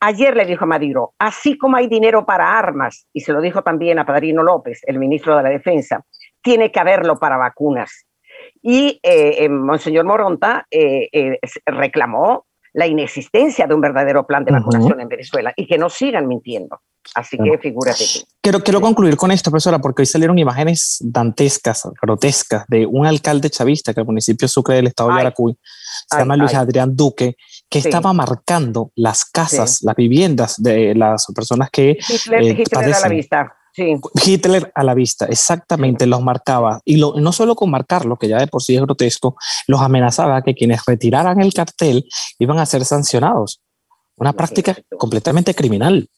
Ayer 0.00 0.36
le 0.36 0.46
dijo 0.46 0.64
a 0.64 0.68
Maduro, 0.68 1.14
así 1.18 1.58
como 1.58 1.76
hay 1.76 1.88
dinero 1.88 2.24
para 2.24 2.56
armas, 2.56 3.06
y 3.12 3.20
se 3.20 3.32
lo 3.32 3.40
dijo 3.40 3.62
también 3.62 3.98
a 3.98 4.06
Padrino 4.06 4.42
López, 4.42 4.80
el 4.86 4.98
ministro 4.98 5.36
de 5.36 5.42
la 5.42 5.48
Defensa, 5.48 6.04
tiene 6.40 6.70
que 6.70 6.78
haberlo 6.78 7.18
para 7.18 7.36
vacunas. 7.36 8.06
Y 8.62 9.00
eh, 9.02 9.44
eh 9.44 9.48
Monseñor 9.48 10.04
Moronta 10.04 10.66
eh, 10.70 11.08
eh, 11.12 11.38
reclamó 11.66 12.46
la 12.74 12.86
inexistencia 12.86 13.66
de 13.66 13.74
un 13.74 13.80
verdadero 13.80 14.24
plan 14.24 14.44
de 14.44 14.52
vacunación 14.52 15.00
en 15.00 15.08
Venezuela 15.08 15.52
y 15.56 15.66
que 15.66 15.78
no 15.78 15.88
sigan 15.88 16.28
mintiendo. 16.28 16.80
Así 17.14 17.38
que 17.38 17.58
figúrate 17.58 18.04
Quiero, 18.40 18.60
quiero 18.60 18.80
concluir 18.80 19.16
con 19.16 19.30
esto, 19.30 19.50
profesora, 19.50 19.78
porque 19.78 20.02
hoy 20.02 20.06
salieron 20.06 20.38
imágenes 20.38 20.98
dantescas, 21.00 21.88
grotescas, 22.00 22.64
de 22.68 22.86
un 22.86 23.06
alcalde 23.06 23.50
chavista 23.50 23.92
que 23.92 24.00
el 24.00 24.06
municipio 24.06 24.46
Sucre 24.46 24.76
del 24.76 24.86
estado 24.88 25.10
de 25.10 25.16
Yaracuy, 25.16 25.58
se 26.10 26.18
llama 26.18 26.36
Luis 26.36 26.54
Adrián 26.54 26.94
Duque, 26.94 27.36
que 27.70 27.80
estaba 27.80 28.12
marcando 28.12 28.92
las 28.94 29.24
casas, 29.24 29.82
las 29.82 29.94
viviendas 29.94 30.56
de 30.62 30.94
las 30.94 31.26
personas 31.34 31.70
que 31.70 31.98
Hitler, 32.08 32.42
eh, 32.42 32.56
Hitler 32.58 32.94
a 32.94 33.00
la 33.00 33.08
vista. 33.08 33.54
Hitler 34.24 34.72
a 34.74 34.82
la 34.82 34.94
vista, 34.94 35.26
exactamente, 35.26 36.06
los 36.06 36.22
marcaba. 36.22 36.80
Y 36.84 37.00
no 37.00 37.32
solo 37.32 37.54
con 37.54 37.70
marcarlo, 37.70 38.16
que 38.16 38.26
ya 38.26 38.38
de 38.38 38.48
por 38.48 38.62
sí 38.62 38.74
es 38.74 38.82
grotesco, 38.82 39.36
los 39.68 39.80
amenazaba 39.80 40.42
que 40.42 40.54
quienes 40.54 40.84
retiraran 40.84 41.40
el 41.40 41.52
cartel 41.52 42.04
iban 42.38 42.58
a 42.58 42.66
ser 42.66 42.84
sancionados. 42.84 43.62
Una 44.16 44.32
práctica 44.32 44.74
completamente 44.98 45.54
criminal. 45.54 46.08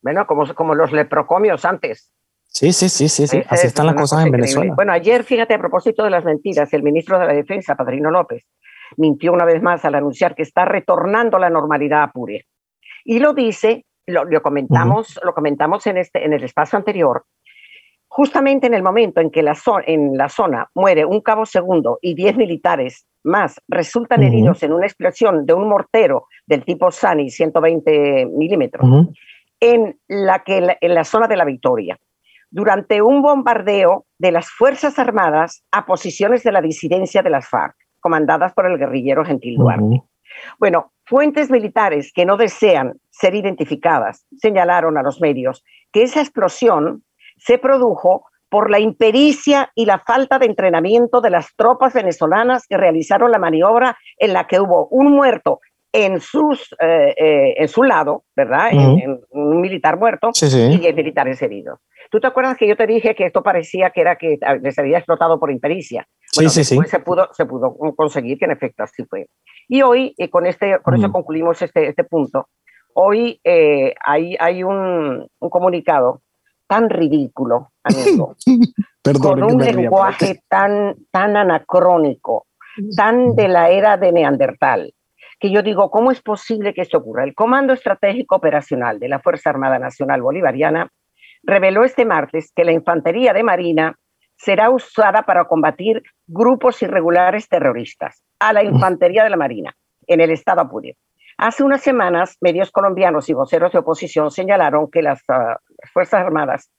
Bueno, 0.00 0.26
como, 0.26 0.54
como 0.54 0.74
los 0.74 0.92
leprocomios 0.92 1.64
antes. 1.66 2.10
Sí, 2.46 2.72
sí, 2.72 2.88
sí, 2.88 3.08
sí, 3.08 3.26
sí. 3.28 3.42
así 3.48 3.66
están 3.66 3.86
las 3.86 3.94
cosas 3.94 4.24
en 4.24 4.32
Venezuela. 4.32 4.72
Bueno, 4.74 4.92
ayer, 4.92 5.22
fíjate, 5.22 5.54
a 5.54 5.58
propósito 5.58 6.02
de 6.02 6.10
las 6.10 6.24
mentiras, 6.24 6.72
el 6.72 6.82
ministro 6.82 7.18
de 7.18 7.26
la 7.26 7.32
Defensa, 7.32 7.76
Padrino 7.76 8.10
López, 8.10 8.44
mintió 8.96 9.32
una 9.32 9.44
vez 9.44 9.62
más 9.62 9.84
al 9.84 9.94
anunciar 9.94 10.34
que 10.34 10.42
está 10.42 10.64
retornando 10.64 11.38
la 11.38 11.50
normalidad 11.50 12.02
a 12.02 12.10
Pure. 12.12 12.46
Y 13.04 13.18
lo 13.18 13.32
dice 13.32 13.84
lo, 14.10 14.42
comentamos, 14.42 15.18
lo 15.24 15.34
comentamos 15.34 15.86
en, 15.86 15.98
este, 15.98 16.24
en 16.24 16.32
el 16.32 16.44
espacio 16.44 16.78
anterior, 16.78 17.24
justamente 18.08 18.66
en 18.66 18.74
el 18.74 18.82
momento 18.82 19.20
en 19.20 19.30
que 19.30 19.42
la 19.42 19.56
en 19.86 20.16
la 20.16 20.28
zona 20.28 20.68
muere 20.74 21.04
un 21.04 21.20
cabo 21.20 21.46
segundo 21.46 21.98
y 22.02 22.14
10 22.14 22.36
militares 22.36 23.06
más 23.22 23.60
resultan 23.68 24.22
heridos 24.22 24.62
en 24.62 24.72
una 24.72 24.86
explosión 24.86 25.44
de 25.44 25.52
un 25.52 25.68
mortero 25.68 26.26
del 26.46 26.64
tipo 26.64 26.90
SANI 26.90 27.30
120 27.30 28.26
milímetros, 28.26 29.06
en, 29.60 29.98
la 30.08 30.42
que, 30.42 30.76
en 30.80 30.94
la 30.94 31.04
zona 31.04 31.28
de 31.28 31.36
la 31.36 31.44
Victoria, 31.44 31.98
durante 32.50 33.02
un 33.02 33.22
bombardeo 33.22 34.06
de 34.18 34.32
las 34.32 34.50
Fuerzas 34.50 34.98
Armadas 34.98 35.62
a 35.70 35.84
posiciones 35.84 36.42
de 36.42 36.52
la 36.52 36.62
disidencia 36.62 37.22
de 37.22 37.30
las 37.30 37.48
FARC, 37.48 37.76
comandadas 38.00 38.52
por 38.54 38.66
el 38.66 38.78
guerrillero 38.78 39.24
Gentil 39.24 39.56
Duarte. 39.56 40.02
Bueno, 40.58 40.92
fuentes 41.04 41.50
militares 41.50 42.12
que 42.14 42.24
no 42.24 42.36
desean 42.36 42.98
ser 43.10 43.34
identificadas 43.34 44.26
señalaron 44.38 44.96
a 44.96 45.02
los 45.02 45.20
medios 45.20 45.64
que 45.92 46.02
esa 46.02 46.20
explosión 46.20 47.04
se 47.36 47.58
produjo 47.58 48.26
por 48.48 48.70
la 48.70 48.80
impericia 48.80 49.70
y 49.74 49.86
la 49.86 50.00
falta 50.00 50.38
de 50.38 50.46
entrenamiento 50.46 51.20
de 51.20 51.30
las 51.30 51.54
tropas 51.56 51.94
venezolanas 51.94 52.66
que 52.66 52.76
realizaron 52.76 53.30
la 53.30 53.38
maniobra 53.38 53.96
en 54.18 54.32
la 54.32 54.46
que 54.46 54.60
hubo 54.60 54.88
un 54.88 55.12
muerto 55.12 55.60
en, 55.92 56.20
sus, 56.20 56.72
eh, 56.80 57.14
eh, 57.16 57.54
en 57.56 57.68
su 57.68 57.82
lado, 57.82 58.24
¿verdad? 58.36 58.68
en, 58.72 59.20
un 59.30 59.60
militar 59.60 59.98
muerto 59.98 60.30
y 60.40 60.78
diez 60.78 60.94
militares 60.94 61.40
heridos. 61.42 61.80
¿Tú 62.10 62.20
te 62.20 62.26
acuerdas 62.26 62.56
que 62.56 62.66
yo 62.66 62.76
te 62.76 62.86
dije 62.86 63.14
que 63.14 63.26
esto 63.26 63.42
parecía 63.42 63.90
que 63.90 64.00
era 64.00 64.16
que 64.16 64.38
les 64.62 64.78
había 64.78 64.98
explotado 64.98 65.38
por 65.38 65.50
impericia? 65.50 66.06
sí, 66.22 66.48
sí, 66.48 66.64
sí. 66.64 66.78
Se 66.86 67.00
pudo, 67.00 67.28
se 67.32 67.44
pudo 67.44 67.76
conseguir 67.96 68.38
que 68.38 68.44
en 68.44 68.52
efecto 68.52 68.82
así 68.82 69.04
fue. 69.04 69.28
Y 69.68 69.82
hoy, 69.82 70.14
eh, 70.18 70.28
con, 70.28 70.46
este, 70.46 70.78
con 70.80 70.94
eso 70.94 71.12
concluimos 71.12 71.60
este, 71.62 71.88
este 71.88 72.04
punto, 72.04 72.48
hoy 72.94 73.40
eh, 73.44 73.94
hay, 74.04 74.36
hay 74.38 74.62
un, 74.62 75.28
un, 75.38 75.50
comunicado 75.50 76.22
tan 76.66 76.90
ridículo, 76.90 77.72
amigo, 77.82 78.36
con 79.20 79.42
un 79.42 79.58
lenguaje 79.58 80.42
tan, 80.48 80.96
tan 81.10 81.36
anacrónico, 81.36 82.46
tan 82.96 83.34
de 83.34 83.48
la 83.48 83.70
era 83.70 83.96
de 83.96 84.12
Neandertal, 84.12 84.92
que 85.40 85.50
yo 85.50 85.62
digo, 85.62 85.90
¿cómo 85.90 86.12
es 86.12 86.20
posible 86.20 86.74
que 86.74 86.82
esto 86.82 86.98
ocurra? 86.98 87.24
El 87.24 87.34
Comando 87.34 87.72
Estratégico 87.72 88.36
Operacional 88.36 89.00
de 89.00 89.08
la 89.08 89.20
Fuerza 89.20 89.50
Armada 89.50 89.78
Nacional 89.78 90.20
Bolivariana 90.20 90.92
reveló 91.42 91.82
este 91.82 92.04
martes 92.04 92.52
que 92.54 92.64
la 92.64 92.72
Infantería 92.72 93.32
de 93.32 93.42
Marina 93.42 93.96
será 94.36 94.70
usada 94.70 95.22
para 95.22 95.46
combatir 95.46 96.02
grupos 96.26 96.82
irregulares 96.82 97.48
terroristas 97.48 98.22
a 98.38 98.52
la 98.52 98.62
Infantería 98.62 99.24
de 99.24 99.30
la 99.30 99.36
Marina 99.36 99.74
en 100.06 100.20
el 100.20 100.30
Estado 100.30 100.60
Apure. 100.60 100.96
Hace 101.38 101.64
unas 101.64 101.80
semanas, 101.80 102.36
medios 102.42 102.70
colombianos 102.70 103.30
y 103.30 103.32
voceros 103.32 103.72
de 103.72 103.78
oposición 103.78 104.30
señalaron 104.30 104.90
que 104.90 105.00
las, 105.00 105.22
ah, 105.28 105.58
Fuerzas 105.92 106.20
Armadas 106.20 106.70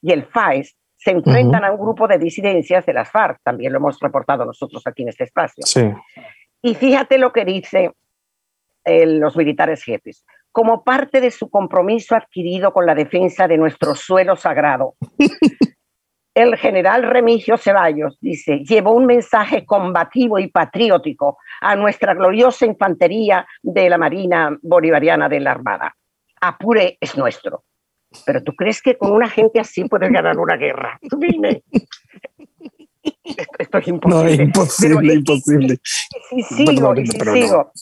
y 0.00 0.12
el 0.12 0.24
FAES 0.24 0.76
se 0.96 1.10
enfrentan 1.10 1.64
a 1.64 1.72
un 1.72 1.78
grupo 1.78 2.06
de 2.06 2.18
disidencias 2.18 2.86
de 2.86 2.92
las 2.92 3.10
FARC, 3.10 3.40
también 3.42 3.72
lo 3.72 3.78
hemos 3.78 3.98
reportado 4.00 4.44
nosotros 4.44 4.86
aquí 4.86 5.02
en 5.02 5.08
este 5.08 5.24
espacio. 5.24 5.64
Y 6.62 6.74
fíjate 6.76 7.18
lo 7.18 7.32
que 7.32 7.44
dice 7.44 7.92
eh, 8.84 9.06
los 9.06 9.36
militares 9.36 9.82
jefes 9.82 10.24
como 10.54 10.84
parte 10.84 11.20
de 11.20 11.32
su 11.32 11.50
compromiso 11.50 12.14
adquirido 12.14 12.72
con 12.72 12.86
la 12.86 12.94
defensa 12.94 13.48
de 13.48 13.58
nuestro 13.58 13.96
suelo 13.96 14.36
sagrado. 14.36 14.94
El 16.32 16.56
general 16.56 17.02
Remigio 17.02 17.56
Ceballos 17.56 18.18
dice, 18.20 18.58
llevó 18.58 18.92
un 18.92 19.04
mensaje 19.04 19.66
combativo 19.66 20.38
y 20.38 20.46
patriótico 20.46 21.38
a 21.60 21.74
nuestra 21.74 22.14
gloriosa 22.14 22.66
infantería 22.66 23.44
de 23.62 23.90
la 23.90 23.98
Marina 23.98 24.56
Bolivariana 24.62 25.28
de 25.28 25.40
la 25.40 25.50
Armada. 25.50 25.92
Apure 26.40 26.98
es 27.00 27.16
nuestro. 27.16 27.64
Pero 28.24 28.40
¿tú 28.44 28.52
crees 28.54 28.80
que 28.80 28.96
con 28.96 29.10
una 29.10 29.28
gente 29.28 29.58
así 29.58 29.88
puedes 29.88 30.10
ganar 30.12 30.38
una 30.38 30.56
guerra? 30.56 31.00
Dime. 31.18 31.64
Esto, 33.74 33.78
es 33.78 33.88
imposible. 33.88 34.36
No, 34.36 34.42
imposible, 34.42 35.14
imposible. 35.14 35.78
Y 36.32 36.42
si 36.42 36.66
sigo, 36.66 36.94
y 36.94 37.06
si 37.06 37.18
sigo. 37.18 37.72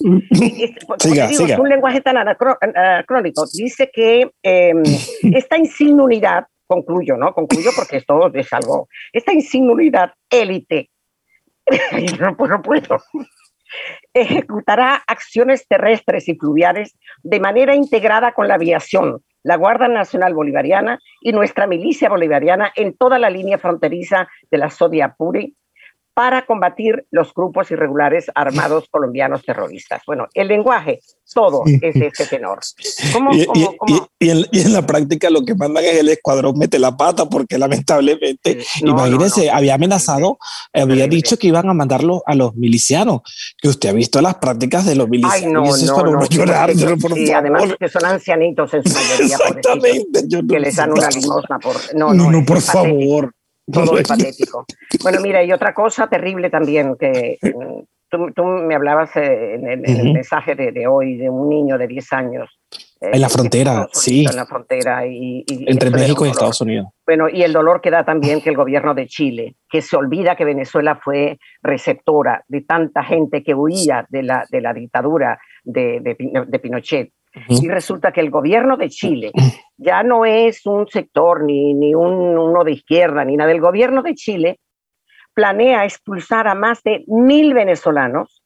siga, 0.99 1.29
siga. 1.29 1.55
Es 1.55 1.59
un 1.59 1.69
lenguaje 1.69 2.01
tan 2.01 2.17
anacrónico. 2.17 3.45
Dice 3.53 3.91
que 3.93 4.31
eh, 4.43 4.73
esta 5.35 5.59
insignia 5.59 6.03
unidad, 6.03 6.47
concluyo, 6.67 7.17
¿no? 7.17 7.35
Concluyo 7.35 7.71
porque 7.77 7.99
esto 7.99 8.33
es 8.33 8.53
algo, 8.53 8.89
esta 9.13 9.33
insignia 9.33 9.73
unidad 9.73 10.13
élite, 10.31 10.91
no, 12.21 12.37
pues 12.37 12.51
no 12.51 12.63
puedo, 12.63 12.99
ejecutará 14.15 15.03
acciones 15.07 15.67
terrestres 15.69 16.29
y 16.29 16.35
fluviales 16.35 16.97
de 17.23 17.41
manera 17.41 17.75
integrada 17.75 18.33
con 18.33 18.49
la 18.49 18.55
aviación, 18.55 19.23
la 19.43 19.57
Guardia 19.57 19.89
Nacional 19.89 20.35
Bolivariana 20.35 20.99
y 21.21 21.33
nuestra 21.33 21.67
milicia 21.67 22.09
bolivariana 22.09 22.73
en 22.77 22.97
toda 22.97 23.19
la 23.19 23.29
línea 23.29 23.59
fronteriza 23.59 24.29
de 24.51 24.59
la 24.59 24.71
Sodia 24.71 25.15
Puri 25.19 25.57
para 26.15 26.45
combatir 26.45 27.07
los 27.11 27.33
grupos 27.33 27.71
irregulares 27.71 28.27
armados 28.35 28.85
colombianos 28.91 29.43
terroristas. 29.45 30.03
Bueno, 30.07 30.27
el 30.35 30.49
lenguaje, 30.49 31.01
todo 31.33 31.63
es 31.67 31.95
de 31.95 32.07
ese 32.09 32.27
tenor. 32.27 32.61
y, 33.33 34.29
en, 34.29 34.73
la 34.73 34.83
práctica 34.87 35.31
lo 35.31 35.45
que 35.45 35.55
mandan 35.55 35.85
es 35.85 35.97
el 35.97 36.09
escuadrón 36.11 36.59
mete 36.59 36.79
la 36.79 36.97
pata 36.97 37.29
porque 37.29 37.59
lamentablemente, 37.59 38.59
imagínense, 38.81 39.51
había 39.51 39.75
amenazado, 39.75 40.39
había 40.73 41.07
dicho 41.07 41.39
que 41.39 41.49
iban 41.49 41.69
a 41.69 41.75
mandarlo 41.75 42.23
a 42.27 42.35
los 42.35 42.55
milicianos, 42.55 43.23
que 43.61 43.69
usted 43.69 43.89
ha 43.89 43.93
visto 43.93 44.21
las 44.21 44.35
prácticas 44.35 44.85
de 44.85 44.97
los 44.97 45.09
milicianos. 45.09 45.79
Ay, 45.81 45.87
no, 45.87 46.03
no, 46.03 46.13
no, 46.13 46.27
llorar, 46.27 46.73
y 47.17 47.31
además 47.31 47.75
que 47.79 47.89
son 47.89 48.05
ancianitos 48.05 48.75
en 48.75 48.85
su 48.85 48.95
mayoría, 48.95 49.37
Exactamente, 49.43 50.29
que 50.49 50.61
les 50.61 50.77
dan 50.77 50.93
una 50.93 51.09
limosna 51.09 51.59
por... 51.59 51.77
No, 51.95 52.13
no, 52.13 52.31
no, 52.31 52.45
por 52.45 52.61
favor. 52.61 53.33
Todo 53.71 53.97
es 53.99 54.09
patético. 54.09 54.67
Bueno, 55.03 55.21
mira, 55.21 55.43
y 55.43 55.53
otra 55.53 55.75
cosa 55.75 56.09
terrible 56.09 56.51
también 56.51 56.97
que 56.97 57.39
mm, 57.43 57.83
tú, 58.35 58.45
me 58.45 58.75
hablabas 58.75 59.17
eh, 59.17 59.55
en 59.55 59.85
el, 59.85 60.13
mensaje 60.13 60.55
de, 60.55 60.87
hoy 60.87 61.17
de 61.17 61.31
un 61.31 61.49
niño 61.49 61.79
de 61.79 61.87
10 61.87 62.13
años. 62.13 62.51
Eh, 63.01 63.11
en 63.15 63.21
la 63.21 63.29
frontera, 63.29 63.89
sí. 63.93 64.25
En 64.29 64.37
la 64.37 64.47
frontera. 64.47 65.07
Y, 65.07 65.45
Entre 65.49 65.91
México 65.91 66.27
y 66.27 66.31
Estados 66.31 66.61
Unidos. 66.61 66.89
Bueno, 67.07 67.29
y 67.29 67.43
el 67.43 67.53
dolor 67.53 67.81
que 67.81 67.91
da 67.91 68.05
también 68.05 68.41
que 68.41 68.51
el 68.51 68.57
gobierno 68.57 68.95
de 68.95 69.07
Chile, 69.07 69.57
que 69.69 69.83
se 69.83 69.97
olvida 69.97 70.37
que 70.37 70.45
Venezuela 70.45 70.97
fue 71.03 71.39
receptora 71.63 72.45
de 72.49 72.63
tanta 72.63 73.03
gente 73.03 73.43
que 73.43 73.55
huía 73.55 74.07
de 74.09 74.23
la, 74.23 74.47
de 74.51 74.61
la 74.61 74.73
dictadura 74.73 75.39
de, 75.65 76.01
de 76.01 76.59
Pinochet 76.59 77.13
y 77.49 77.69
resulta 77.69 78.13
que 78.13 78.21
el 78.21 78.31
gobierno 78.31 78.77
de 78.77 78.89
Chile 78.89 79.33
ya 79.77 80.03
no 80.03 80.25
es 80.25 80.67
un 80.67 80.87
sector 80.89 81.45
ni, 81.45 81.75
ni 81.75 81.95
un, 81.95 82.39
uno 82.39 82.65
de 82.65 82.73
izquierda 82.73 83.25
ni 83.25 83.37
nada. 83.37 83.53
El 83.53 83.61
gobierno 83.61 84.03
de 84.03 84.15
Chile 84.15 84.61
planea 85.35 85.85
expulsar 85.85 86.47
a 86.47 86.55
más 86.55 86.83
de 86.83 87.05
mil 87.07 87.55
venezolanos 87.55 88.43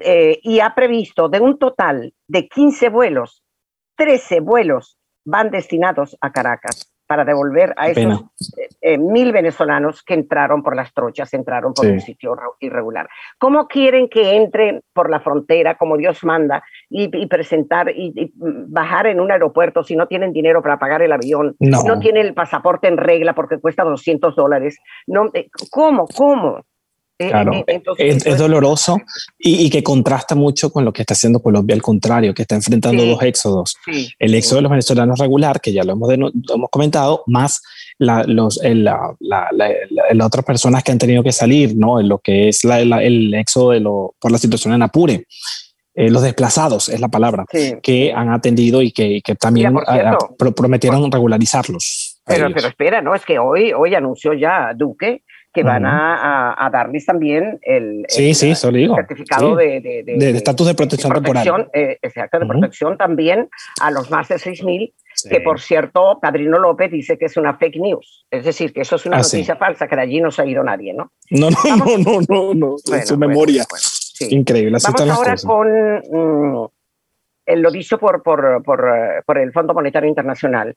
eh, 0.00 0.38
y 0.42 0.60
ha 0.60 0.74
previsto 0.74 1.28
de 1.28 1.40
un 1.40 1.58
total 1.58 2.12
de 2.26 2.48
15 2.48 2.88
vuelos, 2.88 3.44
13 3.96 4.40
vuelos 4.40 4.98
van 5.24 5.50
destinados 5.50 6.16
a 6.20 6.32
Caracas 6.32 6.91
para 7.12 7.26
devolver 7.26 7.74
a 7.76 7.90
esos 7.90 8.24
eh, 8.80 8.96
mil 8.96 9.32
venezolanos 9.32 10.02
que 10.02 10.14
entraron 10.14 10.62
por 10.62 10.74
las 10.74 10.94
trochas, 10.94 11.34
entraron 11.34 11.74
por 11.74 11.84
un 11.84 12.00
sitio 12.00 12.34
irregular. 12.58 13.06
¿Cómo 13.36 13.68
quieren 13.68 14.08
que 14.08 14.34
entren 14.34 14.80
por 14.94 15.10
la 15.10 15.20
frontera 15.20 15.76
como 15.76 15.98
Dios 15.98 16.24
manda 16.24 16.64
y, 16.88 17.26
presentar 17.26 17.90
y, 17.94 18.32
bajar 18.34 19.08
en 19.08 19.20
un 19.20 19.30
aeropuerto 19.30 19.84
si 19.84 19.94
no 19.94 20.06
tienen 20.06 20.32
dinero 20.32 20.62
para 20.62 20.78
pagar 20.78 21.02
el 21.02 21.12
avión, 21.12 21.54
no, 21.60 21.82
no 21.82 21.98
tienen 21.98 22.24
el 22.24 22.32
pasaporte 22.32 22.88
en 22.88 22.96
regla 22.96 23.34
porque 23.34 23.60
cuesta 23.60 23.84
200 23.84 24.34
dólares? 24.34 24.78
No, 25.06 25.26
eh, 25.34 25.50
¿Cómo? 25.70 26.06
¿Cómo? 26.16 26.62
Eh, 27.18 27.28
claro, 27.28 27.64
eh, 27.66 27.82
es, 27.98 28.38
doloroso 28.38 28.98
y, 29.38 29.68
que 29.70 29.82
contrasta 29.82 30.34
mucho 30.34 30.72
con 30.72 30.84
lo 30.84 30.92
que 30.92 31.02
está 31.02 31.14
haciendo 31.14 31.40
Colombia, 31.40 31.74
al 31.74 31.82
contrario, 31.82 32.34
que 32.34 32.42
está 32.42 32.54
enfrentando 32.54 33.04
dos 33.04 33.22
éxodos. 33.22 33.76
el 34.18 34.34
éxodo 34.34 34.56
de 34.56 34.62
los 34.62 34.70
venezolanos 34.70 35.18
regular, 35.18 35.60
que 35.60 35.72
ya 35.72 35.84
lo 35.84 35.92
hemos, 35.92 36.12
hemos 36.12 36.70
comentado, 36.70 37.22
más 37.26 37.62
la, 37.98 38.24
los, 38.24 38.58
la, 38.62 39.14
la, 39.20 40.26
otras 40.26 40.44
personas 40.44 40.82
que 40.82 40.92
han 40.92 40.98
tenido 40.98 41.22
que 41.22 41.32
salir, 41.32 41.76
¿no? 41.76 42.00
En 42.00 42.08
lo 42.08 42.18
que 42.18 42.48
es 42.48 42.64
el 42.64 43.34
éxodo 43.34 43.70
de 43.70 43.80
lo, 43.80 44.14
por 44.18 44.32
la 44.32 44.38
situación 44.38 44.74
en 44.74 44.82
Apure. 44.82 45.26
Eh, 45.94 46.10
los 46.10 46.22
desplazados 46.22 46.88
es 46.88 47.00
la 47.00 47.08
palabra, 47.08 47.44
que 47.82 48.12
han 48.14 48.30
atendido 48.30 48.80
y 48.80 48.92
que, 48.92 49.20
que 49.22 49.34
también 49.34 49.74
prometieron 50.56 51.12
regularizarlos. 51.12 52.20
Pero, 52.24 52.50
pero 52.54 52.68
espera, 52.68 53.02
no, 53.02 53.14
es 53.14 53.24
que 53.26 53.38
hoy, 53.38 53.72
hoy 53.72 53.94
anunció 53.94 54.32
ya 54.32 54.72
Duque 54.74 55.22
que 55.52 55.62
van 55.62 55.84
a, 55.84 56.54
a, 56.56 56.70
darles 56.70 57.04
también 57.04 57.58
el, 57.62 58.04
sí, 58.08 58.32
sí, 58.32 58.54
certificado 58.54 59.54
de, 59.56 59.80
de, 59.80 60.30
estatus 60.30 60.66
de, 60.66 60.74
protección, 60.74 61.12
temporal. 61.12 61.70
Eh, 61.74 61.98
exacto, 62.00 62.38
de 62.38 62.46
protección 62.46 62.96
también 62.96 63.50
a 63.80 63.90
los 63.90 64.10
más 64.10 64.28
de 64.28 64.36
6.000, 64.36 64.94
que 65.28 65.40
por 65.40 65.60
cierto, 65.60 66.18
Padrino 66.20 66.58
López 66.58 66.90
dice 66.90 67.18
que 67.18 67.26
es 67.26 67.36
una 67.36 67.58
fake 67.58 67.76
news, 67.76 68.26
es 68.30 68.44
decir, 68.44 68.72
que 68.72 68.80
eso 68.80 68.96
es 68.96 69.04
una 69.04 69.18
ah, 69.18 69.22
noticia 69.22 69.56
falsa, 69.56 69.86
que 69.86 69.96
de 69.96 70.02
allí 70.02 70.20
no 70.22 70.30
se 70.30 70.40
ha 70.40 70.46
ido 70.46 70.64
nadie, 70.64 70.94
¿no? 70.94 71.12
No, 71.30 71.50
no, 71.50 71.76
no, 71.76 71.98
no, 71.98 72.20
no, 72.28 72.54
no, 72.54 72.76
en 72.94 73.06
su 73.06 73.18
memoria. 73.18 73.64
Increíble. 74.30 74.78
Vamos 74.82 75.10
ahora 75.10 75.34
con 75.44 75.68
mm, 75.68 76.66
lo 77.56 77.70
dicho 77.70 77.98
por, 77.98 78.22
por, 78.22 78.62
por, 78.62 78.84
por, 79.26 79.38
el 79.38 79.52
Fondo 79.52 79.74
Monetario 79.74 80.08
Internacional. 80.08 80.74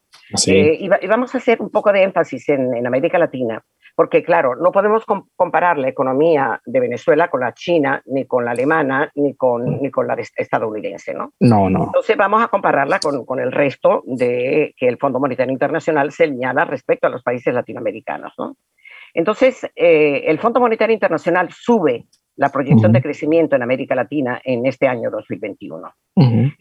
Eh, 0.48 0.78
y, 0.80 1.08
vamos 1.08 1.34
a 1.36 1.38
hacer 1.38 1.62
un 1.62 1.70
poco 1.70 1.92
de 1.92 2.04
énfasis 2.04 2.50
en, 2.50 2.76
en 2.76 2.88
América 2.88 3.18
Latina 3.18 3.64
porque 3.96 4.24
claro, 4.24 4.56
no 4.56 4.72
podemos 4.72 5.04
comparar 5.36 5.78
la 5.78 5.88
economía 5.88 6.62
de 6.66 6.80
Venezuela 6.82 7.30
con 7.30 7.40
la 7.40 7.54
china, 7.54 8.02
ni 8.06 8.26
con 8.26 8.44
la 8.44 8.52
alemana, 8.52 9.10
ni 9.16 9.36
con, 9.36 9.82
ni 9.82 9.90
con 9.90 10.06
la 10.06 10.18
estadounidense, 10.36 11.14
¿no? 11.14 11.32
No, 11.40 11.70
no. 11.70 11.86
Entonces 11.86 12.18
vamos 12.18 12.44
a 12.44 12.50
compararla 12.50 13.00
con, 13.00 13.26
con 13.26 13.40
el 13.40 13.54
resto 13.54 14.04
de 14.06 14.74
que 14.78 14.90
el 14.90 14.98
Fondo 14.98 15.20
Monetario 15.20 15.54
Internacional 15.54 16.12
señala 16.12 16.66
respecto 16.66 17.08
a 17.08 17.10
los 17.10 17.24
países 17.24 17.54
latinoamericanos, 17.54 18.34
¿no? 18.38 18.58
Entonces, 19.14 19.64
eh, 19.76 20.24
el 20.26 20.40
Fondo 20.40 20.60
Monetario 20.60 20.94
Internacional 20.94 21.48
sube 21.52 22.06
la 22.38 22.50
proyección 22.50 22.92
de 22.92 23.02
crecimiento 23.02 23.56
en 23.56 23.64
América 23.64 23.96
Latina 23.96 24.42
en 24.44 24.66
este 24.66 24.88
año 24.88 25.10
2021. 25.10 25.94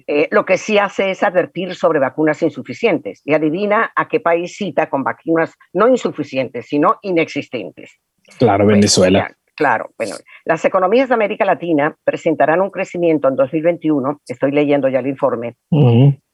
Eh, 0.07 0.29
lo 0.31 0.45
que 0.45 0.59
sí 0.59 0.79
hace 0.79 1.11
es 1.11 1.23
advertir 1.23 1.75
sobre 1.75 1.99
vacunas 1.99 2.43
insuficientes 2.43 3.23
y 3.25 3.35
adivina 3.35 3.93
a 3.95 4.09
qué 4.09 4.21
país 4.21 4.57
cita 4.57 4.89
con 4.89 5.03
vacunas 5.03 5.55
no 5.73 5.89
insuficientes, 5.89 6.67
sino 6.67 6.99
inexistentes. 7.03 7.99
Claro, 8.39 8.67
Venezuela. 8.67 9.31
claro, 9.55 9.91
bueno, 9.99 10.15
las 10.45 10.65
economías 10.65 11.09
de 11.09 11.15
América 11.15 11.45
Latina 11.45 11.97
presentarán 12.05 12.61
un 12.61 12.71
crecimiento 12.71 13.29
en 13.29 13.37
2021, 13.37 14.21
estoy 14.27 14.53
leyendo 14.53 14.89
ya 14.89 15.01
el 15.01 15.07
informe, 15.07 15.57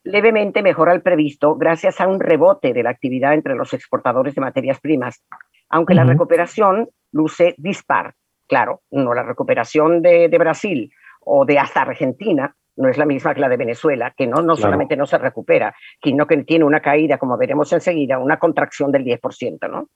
levemente 0.04 0.62
mejor 0.62 0.88
al 0.88 1.02
previsto 1.02 1.56
gracias 1.56 2.00
a 2.00 2.06
un 2.06 2.20
rebote 2.20 2.72
de 2.72 2.82
la 2.82 2.90
actividad 2.90 3.34
entre 3.34 3.54
los 3.54 3.74
exportadores 3.74 4.34
de 4.34 4.40
materias 4.40 4.80
primas, 4.80 5.22
aunque 5.68 5.94
la 5.94 6.04
recuperación 6.04 6.88
luce 7.12 7.54
dispar 7.58 8.14
Claro, 8.50 8.82
no 8.90 9.14
la 9.14 9.22
recuperación 9.22 10.02
de, 10.02 10.26
Brasil 10.36 10.92
o 11.20 11.44
de 11.44 11.56
hasta 11.60 11.82
Argentina 11.82 12.52
no 12.74 12.88
es 12.88 12.98
la 12.98 13.06
misma 13.06 13.32
que 13.32 13.40
la 13.40 13.48
de 13.48 13.56
Venezuela, 13.56 14.12
que 14.16 14.26
no, 14.26 14.42
no 14.42 14.56
solamente 14.56 14.96
no 14.96 15.06
se 15.06 15.18
recupera, 15.18 15.72
sino 16.02 16.26
que 16.26 16.36
tiene 16.38 16.64
una 16.64 16.80
caída, 16.80 17.16
como 17.16 17.38
veremos 17.38 17.72
enseguida, 17.72 18.18
una 18.18 18.40
contracción 18.40 18.90
del 18.90 19.04
10%. 19.04 19.70
¿no? 19.70 19.88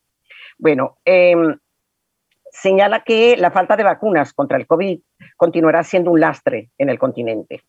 Bueno, 0.57 0.99
em, 1.05 1.59
señala 2.49 3.03
que 3.03 3.37
la 3.37 3.51
falta 3.51 3.77
de 3.77 3.83
vacunas 3.83 4.33
contra 4.33 4.57
el 4.57 4.69
COVID 4.69 5.01
continuará 5.37 5.83
siendo 5.83 6.13
un 6.13 6.21
lastre 6.21 6.71
en 6.79 6.91
el 6.91 6.99
continente. 7.01 7.63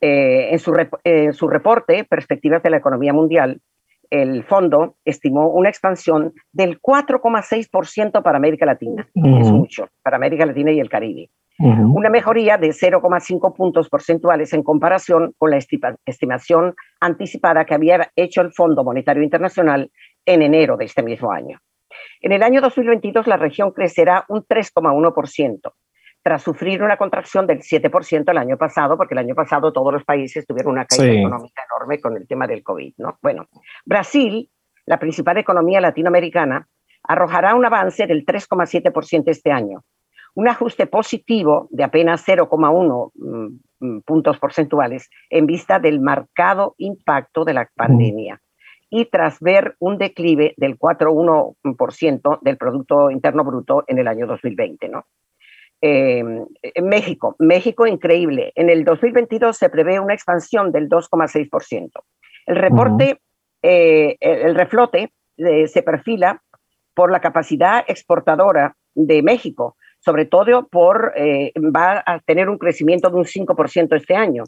Eh, 0.00 0.48
en, 0.50 0.58
su 0.58 0.74
en 1.04 1.34
su 1.34 1.46
reporte, 1.46 2.02
Perspectivas 2.02 2.64
de 2.64 2.70
la 2.70 2.78
Economía 2.78 3.12
Mundial, 3.12 3.60
el 4.10 4.44
fondo 4.44 4.96
estimó 5.04 5.48
una 5.48 5.68
expansión 5.68 6.34
del 6.52 6.80
4,6% 6.80 8.22
para 8.22 8.36
América 8.38 8.66
Latina. 8.66 9.08
Es 9.14 9.50
mucho, 9.50 9.88
para 10.02 10.16
América 10.16 10.46
Latina 10.46 10.72
y 10.72 10.80
el 10.80 10.88
Caribe. 10.88 11.30
Una 11.58 12.10
mejoría 12.10 12.58
de 12.58 12.68
0,5 12.68 13.54
puntos 13.54 13.88
porcentuales 13.88 14.52
en 14.52 14.62
comparación 14.62 15.32
con 15.38 15.50
la 15.50 15.58
estimación 16.04 16.74
anticipada 17.00 17.64
que 17.64 17.74
había 17.74 18.10
hecho 18.14 18.42
el 18.42 18.52
Fondo 18.52 18.84
Monetario 18.84 19.22
Internacional 19.22 19.90
en 20.26 20.42
enero 20.42 20.76
de 20.76 20.84
este 20.84 21.02
mismo 21.02 21.32
año. 21.32 21.58
En 22.20 22.32
el 22.32 22.42
año 22.42 22.60
2022 22.60 23.26
la 23.26 23.38
región 23.38 23.70
crecerá 23.70 24.26
un 24.28 24.42
3,1%, 24.42 25.72
tras 26.26 26.42
sufrir 26.42 26.82
una 26.82 26.96
contracción 26.96 27.46
del 27.46 27.60
7% 27.60 28.28
el 28.28 28.36
año 28.36 28.56
pasado, 28.56 28.96
porque 28.96 29.14
el 29.14 29.18
año 29.18 29.36
pasado 29.36 29.72
todos 29.72 29.92
los 29.92 30.02
países 30.02 30.44
tuvieron 30.44 30.72
una 30.72 30.84
caída 30.84 31.20
económica 31.20 31.62
enorme 31.70 32.00
con 32.00 32.16
el 32.16 32.26
tema 32.26 32.48
del 32.48 32.64
COVID. 32.64 32.94
¿no? 32.98 33.16
Bueno, 33.22 33.46
Brasil, 33.84 34.50
la 34.86 34.98
principal 34.98 35.38
economía 35.38 35.80
latinoamericana, 35.80 36.66
arrojará 37.04 37.54
un 37.54 37.64
avance 37.64 38.08
del 38.08 38.26
3,7% 38.26 39.22
este 39.28 39.52
año, 39.52 39.84
un 40.34 40.48
ajuste 40.48 40.88
positivo 40.88 41.68
de 41.70 41.84
apenas 41.84 42.26
0,1 42.26 43.12
mm, 43.14 43.86
mm, 43.86 44.00
puntos 44.00 44.36
porcentuales 44.40 45.08
en 45.30 45.46
vista 45.46 45.78
del 45.78 46.00
marcado 46.00 46.74
impacto 46.78 47.44
de 47.44 47.54
la 47.54 47.70
pandemia 47.72 48.42
y 48.90 49.04
tras 49.04 49.38
ver 49.38 49.76
un 49.78 49.96
declive 49.96 50.54
del 50.56 50.76
4,1% 50.76 52.40
del 52.42 52.56
Producto 52.56 53.12
Interno 53.12 53.44
Bruto 53.44 53.84
en 53.86 54.00
el 54.00 54.08
año 54.08 54.26
2020. 54.26 54.88
¿no? 54.88 55.04
En 55.86 56.46
eh, 56.62 56.82
México, 56.82 57.36
México 57.38 57.86
increíble. 57.86 58.52
En 58.54 58.70
el 58.70 58.84
2022 58.84 59.56
se 59.56 59.68
prevé 59.68 60.00
una 60.00 60.14
expansión 60.14 60.72
del 60.72 60.88
2,6%. 60.88 61.90
El 62.46 62.56
reporte, 62.56 63.20
eh, 63.62 64.16
el, 64.20 64.54
reflote 64.54 65.12
eh, 65.36 65.66
se 65.68 65.82
perfila 65.82 66.42
por 66.94 67.10
la 67.10 67.20
capacidad 67.20 67.84
exportadora 67.86 68.76
de 68.94 69.22
México, 69.22 69.76
sobre 69.98 70.24
todo 70.24 70.68
por, 70.68 71.12
va 71.16 72.02
a 72.06 72.20
tener 72.20 72.48
un 72.48 72.56
crecimiento 72.56 73.10
de 73.10 73.16
un 73.16 73.24
5% 73.24 73.96
este 73.96 74.16
año. 74.16 74.44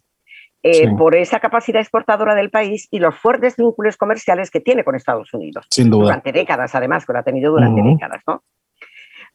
por 0.97 1.15
esa 1.15 1.41
capacidad 1.41 1.81
exportadora 1.81 2.35
del 2.35 2.51
país 2.51 2.89
y 2.91 3.01
los 3.01 3.15
fuertes 3.17 3.57
vínculos 3.57 3.97
comerciales 3.97 4.51
que 4.51 4.61
tiene 4.61 4.83
con 4.83 4.95
Estados 4.95 5.33
Unidos. 5.35 5.67
Sin 5.71 5.91
duda. 5.91 6.05
Durante 6.05 6.33
décadas, 6.33 6.75
además, 6.75 7.05
que 7.05 7.13
lo 7.13 7.19
ha 7.19 7.23
tenido 7.23 7.53
durante 7.53 7.83
décadas, 7.83 8.23
¿no? 8.27 8.43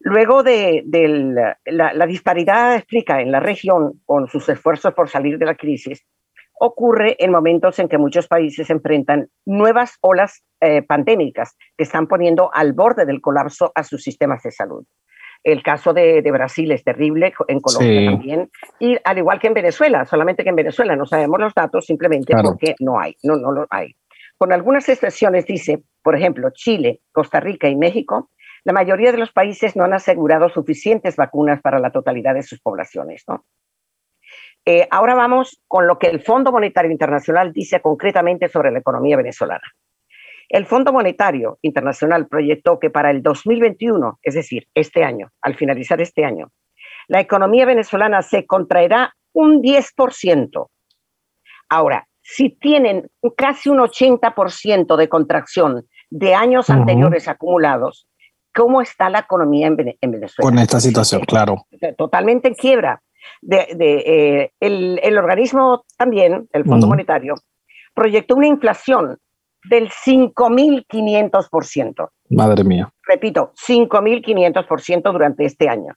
Luego 0.06 0.44
de, 0.44 0.84
la, 1.66 2.06
disparidad 2.06 2.76
explica 2.76 3.22
en 3.22 3.32
la 3.32 3.40
región 3.40 4.02
con 4.06 4.28
sus 4.28 4.50
esfuerzos 4.50 4.94
por 4.94 5.10
salir 5.10 5.38
de 5.38 5.46
la 5.46 5.56
crisis, 5.56 6.06
ocurre 6.60 7.16
en 7.20 7.32
momentos 7.32 7.80
en 7.80 7.88
que 7.88 7.98
muchos 7.98 8.28
países 8.28 8.70
enfrentan 8.70 9.30
nuevas 9.46 9.98
olas 10.02 10.44
eh, 10.60 10.82
pandémicas 10.82 11.56
que 11.78 11.86
están 11.86 12.08
poniendo 12.08 12.54
al 12.54 12.74
borde 12.74 13.06
del 13.06 13.22
colapso 13.22 13.72
a 13.74 13.84
sus 13.84 14.04
sistemas 14.04 14.44
de 14.44 14.52
salud. 14.52 14.86
El 15.42 15.64
caso 15.64 15.94
de, 15.94 16.22
Brasil 16.32 16.72
es 16.74 16.84
terrible, 16.84 17.34
en 17.48 17.62
Colombia 17.62 18.12
también, 18.12 18.50
y 18.80 18.98
al 19.06 19.18
igual 19.18 19.40
que 19.40 19.48
en 19.48 19.54
Venezuela, 19.54 20.06
solamente 20.06 20.44
que 20.44 20.50
en 20.50 20.56
Venezuela 20.58 20.98
no 20.98 21.06
sabemos 21.06 21.40
los 21.40 21.54
datos 21.54 21.86
simplemente 21.86 22.34
porque 22.44 22.76
no 22.80 23.00
hay, 23.00 23.16
no, 23.24 23.38
no 23.38 23.54
lo 23.54 23.68
hay. 23.70 23.96
Con 24.38 24.52
algunas 24.52 24.88
excepciones 24.90 25.46
dice, 25.46 25.82
por 26.02 26.16
ejemplo, 26.16 26.50
Chile, 26.54 27.02
Costa 27.14 27.40
Rica 27.40 27.70
y 27.70 27.78
México 27.78 28.30
la 28.64 28.74
mayoría 28.74 29.12
de 29.12 29.18
los 29.18 29.32
países 29.32 29.76
no 29.76 29.84
han 29.84 29.94
asegurado 29.94 30.50
suficientes 30.50 31.16
vacunas 31.16 31.62
para 31.62 31.80
la 31.80 31.92
totalidad 31.92 32.34
de 32.34 32.44
sus 32.44 32.60
poblaciones. 32.62 33.26
Eh, 34.66 34.88
ahora 34.90 35.16
vamos 35.16 35.62
con 35.68 35.88
lo 35.88 36.00
que 36.00 36.08
el 36.08 36.22
Fondo 36.22 36.52
Monetario 36.52 36.92
Internacional 36.92 37.52
dice 37.52 37.82
concretamente 37.82 38.48
sobre 38.48 38.72
la 38.72 38.80
economía 38.80 39.18
venezolana. 39.18 39.74
El 40.48 40.66
Fondo 40.66 40.94
Monetario 40.94 41.58
Internacional 41.62 42.28
proyectó 42.28 42.80
que 42.80 42.90
para 42.90 43.12
el 43.12 43.22
2021, 43.22 44.20
es 44.22 44.36
decir, 44.36 44.68
este 44.74 45.04
año, 45.04 45.32
al 45.42 45.56
finalizar 45.56 46.00
este 46.00 46.24
año, 46.24 46.52
la 47.08 47.20
economía 47.20 47.66
venezolana 47.66 48.22
se 48.22 48.46
contraerá 48.46 49.14
un 49.34 49.62
10%. 49.62 50.68
Ahora, 51.70 52.08
si 52.22 52.50
tienen 52.50 53.10
casi 53.36 53.70
un 53.70 53.80
80% 53.80 54.96
de 54.96 55.10
contracción 55.10 55.88
de 56.10 56.36
años 56.36 56.70
anteriores 56.70 57.28
acumulados, 57.28 58.08
cómo 58.54 58.82
está 58.82 59.10
la 59.10 59.20
economía 59.20 59.68
en, 59.68 59.76
Venezuela. 59.76 60.50
Con 60.50 60.58
esta 60.60 60.80
situación, 60.80 61.26
claro. 61.26 61.66
Totalmente 61.98 62.48
en 62.48 62.54
quiebra. 62.54 63.02
De, 63.42 63.66
eh, 63.80 64.52
el, 64.60 65.18
organismo 65.18 65.86
también, 65.98 66.48
el 66.52 66.66
Fondo 66.66 66.88
Monetario, 66.88 67.36
proyectó 67.94 68.36
una 68.36 68.48
inflación 68.48 69.18
del 69.70 69.90
5.500%. 69.90 72.10
Madre 72.30 72.64
mía. 72.64 72.92
Repito, 73.04 73.54
5.500% 73.68 75.12
durante 75.12 75.46
este 75.46 75.70
año. 75.70 75.94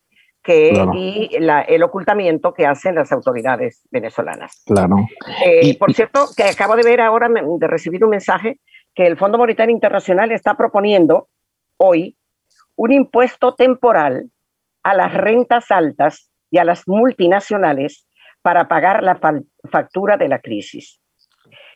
que, 0.46 0.72
y 0.94 1.30
el 1.34 1.84
ocultamiento 1.84 2.54
que 2.54 2.68
hacen 2.68 2.94
las 2.94 3.12
autoridades 3.12 3.82
venezolanas. 3.90 4.64
Claro. 4.68 4.98
Eh, 5.44 5.76
por 5.80 5.92
cierto, 5.92 6.28
que 6.38 6.44
acabo 6.44 6.76
de 6.76 6.84
ver 6.84 7.02
ahora, 7.02 7.28
de 7.30 7.68
recibir 7.68 8.04
un 8.04 8.12
mensaje, 8.12 8.60
que 8.94 9.08
el 9.08 9.18
Fondo 9.18 9.40
Monetario 9.40 9.74
Internacional 9.74 10.32
está 10.32 10.56
proponiendo 10.56 11.30
hoy 11.78 12.16
un 12.76 12.92
impuesto 12.92 13.56
temporal 13.56 14.30
a 14.84 14.94
las 14.94 15.16
rentas 15.16 15.72
altas 15.72 16.30
y 16.52 16.60
a 16.60 16.64
las 16.64 16.88
multinacionales 16.88 18.06
para 18.44 18.68
pagar 18.68 19.02
la 19.02 19.20
factura 19.72 20.16
de 20.16 20.28
la 20.28 20.40
crisis. 20.40 21.00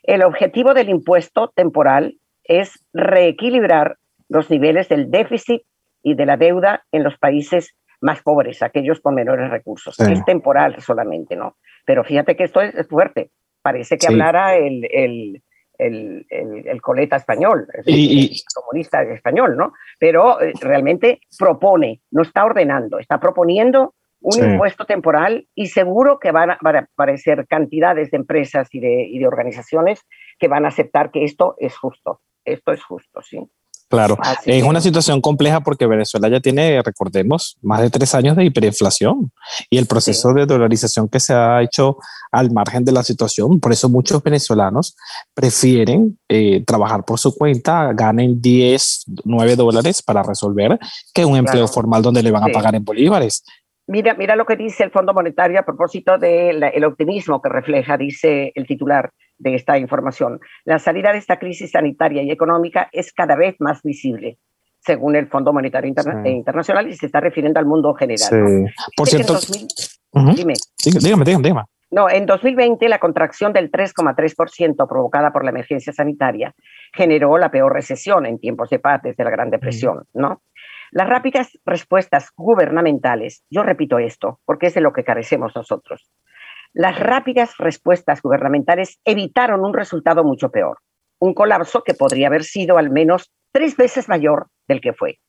El 0.04 0.24
objetivo 0.24 0.76
del 0.76 0.90
impuesto 0.90 1.52
temporal 1.56 2.18
es 2.44 2.86
reequilibrar 2.94 3.98
los 4.28 4.48
niveles 4.52 4.90
del 4.90 5.10
déficit 5.10 5.64
y 6.04 6.14
de 6.14 6.28
la 6.28 6.38
deuda 6.38 6.86
en 6.92 7.04
los 7.04 7.18
países 7.18 7.76
más 8.02 8.22
pobres, 8.22 8.62
aquellos 8.62 9.00
con 9.02 9.16
menores 9.16 9.50
recursos. 9.50 10.00
Es 10.00 10.24
temporal 10.26 10.82
solamente, 10.82 11.36
¿no? 11.36 11.58
Pero 11.86 12.04
fíjate 12.04 12.36
que 12.36 12.46
esto 12.46 12.62
es 12.62 12.88
fuerte. 12.88 13.32
Parece 13.62 13.98
que 13.98 14.08
hablara 14.08 14.56
el, 14.56 14.88
el, 14.90 15.44
el, 15.78 16.26
el, 16.30 16.82
coleta 16.82 17.18
español, 17.18 17.68
el 17.86 18.30
comunista 18.54 19.02
español, 19.04 19.58
¿no? 19.58 19.74
Pero 19.98 20.42
eh, 20.42 20.54
realmente 20.62 21.20
propone, 21.38 22.02
no 22.12 22.22
está 22.22 22.46
ordenando, 22.46 23.00
está 23.00 23.20
proponiendo 23.20 23.96
un 24.22 24.52
impuesto 24.52 24.86
temporal 24.86 25.48
y 25.56 25.68
seguro 25.68 26.20
que 26.20 26.32
van 26.32 26.52
a, 26.52 26.58
aparecer 26.62 27.48
cantidades 27.48 28.12
de 28.12 28.18
empresas 28.18 28.68
y 28.72 28.80
de, 28.80 29.08
y 29.10 29.20
de 29.20 29.28
organizaciones 29.28 30.06
que 30.38 30.48
van 30.48 30.66
a 30.66 30.70
aceptar 30.70 31.12
que 31.12 31.24
esto 31.24 31.56
es 31.58 31.78
justo. 31.78 32.22
Esto 32.44 32.72
es 32.72 32.84
justo, 32.84 33.22
sí. 33.22 33.40
Claro, 33.90 34.20
es 34.46 34.64
una 34.64 34.82
situación 34.82 35.20
compleja 35.20 35.62
porque 35.62 35.88
Venezuela 35.88 36.30
ya 36.30 36.40
tiene, 36.40 36.80
recordemos, 36.84 37.58
más 37.64 37.82
de 37.82 37.90
tres 37.90 38.14
años 38.14 38.36
de 38.36 38.46
hiperinflación 38.46 39.32
y 39.68 39.80
el 39.80 39.88
proceso 39.88 40.32
de 40.32 40.46
dolarización 40.46 41.10
que 41.10 41.20
se 41.20 41.34
ha 41.34 41.64
hecho 41.64 41.98
al 42.32 42.52
margen 42.52 42.86
de 42.86 42.92
la 42.92 43.02
situación. 43.02 43.60
Por 43.60 43.72
eso 43.72 43.90
muchos 43.90 44.22
venezolanos 44.22 44.96
prefieren 45.34 46.20
eh, 46.30 46.64
trabajar 46.68 47.04
por 47.04 47.18
su 47.18 47.36
cuenta, 47.36 47.92
ganen 47.94 48.40
10, 48.40 49.06
9 49.24 49.56
dólares 49.56 50.04
para 50.04 50.22
resolver 50.22 50.78
que 51.12 51.26
un 51.26 51.38
empleo 51.38 51.68
formal 51.68 52.04
donde 52.04 52.22
le 52.22 52.30
van 52.30 52.44
a 52.44 52.54
pagar 52.54 52.76
en 52.76 52.86
bolívares. 52.86 53.44
Mira, 53.88 54.14
mira 54.14 54.36
lo 54.36 54.46
que 54.46 54.56
dice 54.56 54.84
el 54.84 54.92
Fondo 54.92 55.16
Monetario 55.16 55.60
a 55.60 55.66
propósito 55.66 56.20
del 56.20 56.84
optimismo 56.84 57.42
que 57.42 57.50
refleja, 57.50 57.98
dice 57.98 58.52
el 58.54 58.68
titular 58.68 59.12
de 59.40 59.56
esta 59.56 59.78
información. 59.78 60.40
La 60.66 60.78
salida 60.78 61.12
de 61.12 61.18
esta 61.18 61.40
crisis 61.40 61.72
sanitaria 61.72 62.22
y 62.22 62.32
económica 62.32 62.90
es 62.92 63.12
cada 63.12 63.36
vez 63.36 63.56
más 63.60 63.82
visible, 63.82 64.38
según 64.80 65.16
el 65.16 65.28
Fondo 65.28 65.52
Monetario 65.52 65.90
Internacional, 65.90 66.88
y 66.88 66.96
se 66.96 67.08
está 67.08 67.20
refiriendo 67.20 67.60
al 67.60 67.66
mundo 67.66 67.94
general. 67.94 68.70
Por 68.96 69.08
cierto, 69.08 69.40
dime. 70.36 70.54
dígame, 70.86 71.26
dígame, 71.26 71.44
dígame. 71.44 71.62
No, 71.92 72.08
en 72.08 72.28
2020 72.28 72.88
la 72.88 73.00
contracción 73.00 73.52
del 73.52 73.72
3,3% 73.72 74.88
provocada 74.88 75.32
por 75.32 75.44
la 75.44 75.50
emergencia 75.50 75.92
sanitaria 75.92 76.54
generó 76.94 77.38
la 77.38 77.50
peor 77.50 77.74
recesión 77.74 78.28
en 78.28 78.38
tiempos 78.38 78.70
de 78.70 78.78
paz 78.78 79.02
desde 79.04 79.24
la 79.24 79.32
Gran 79.32 79.50
Depresión, 79.50 80.04
¿no? 80.14 80.44
Las 80.92 81.10
rápidas 81.10 81.58
respuestas 81.66 82.30
gubernamentales, 82.36 83.44
yo 83.50 83.64
repito 83.64 83.98
esto 83.98 84.40
porque 84.46 84.68
es 84.68 84.76
de 84.76 84.82
lo 84.82 84.94
que 84.94 85.04
carecemos 85.04 85.56
nosotros, 85.56 86.12
las 86.74 87.00
rápidas 87.00 87.58
respuestas 87.58 88.22
gubernamentales 88.22 89.00
evitaron 89.06 89.66
un 89.66 89.74
resultado 89.74 90.24
mucho 90.24 90.50
peor, 90.50 90.80
un 91.20 91.34
colapso 91.34 91.84
que 91.84 91.94
podría 91.94 92.28
haber 92.28 92.44
sido 92.44 92.78
al 92.78 92.90
menos 92.90 93.32
tres 93.52 93.76
veces 93.76 94.08
mayor 94.08 94.48
del 94.68 94.82
que 94.82 94.94
fue. 94.94 95.20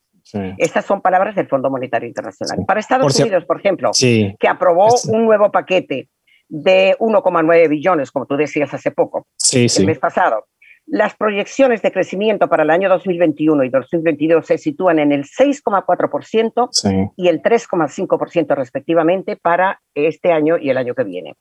Estas 0.58 0.84
son 0.84 1.00
palabras 1.00 1.34
del 1.34 1.48
Fondo 1.48 1.70
Monetario 1.70 2.06
Internacional. 2.06 2.64
Para 2.66 2.80
Estados 2.80 3.18
Unidos, 3.18 3.44
por 3.46 3.58
ejemplo, 3.58 3.90
que 3.98 4.48
aprobó 4.48 4.88
un 5.08 5.24
nuevo 5.24 5.50
paquete 5.50 6.08
de 6.48 6.96
1,9 6.98 7.68
billones, 7.68 8.10
como 8.10 8.26
tú 8.26 8.36
decías 8.36 8.72
hace 8.74 8.90
poco, 8.90 9.26
el 9.52 9.86
mes 9.86 9.98
pasado, 9.98 10.46
las 10.90 11.14
proyecciones 11.14 11.82
de 11.82 11.92
crecimiento 11.92 12.48
para 12.48 12.64
el 12.64 12.70
año 12.70 12.88
2021 12.88 13.62
y 13.62 13.68
2022 13.68 14.44
se 14.44 14.58
sitúan 14.58 14.98
en 14.98 15.12
el 15.12 15.24
6,4% 15.24 17.12
y 17.16 17.28
el 17.28 17.40
3,5% 17.40 18.56
respectivamente 18.56 19.36
para 19.36 19.80
este 19.94 20.32
año 20.32 20.58
y 20.58 20.68
el 20.68 20.76
año 20.76 20.94
que 20.94 21.04
viene. 21.04 21.36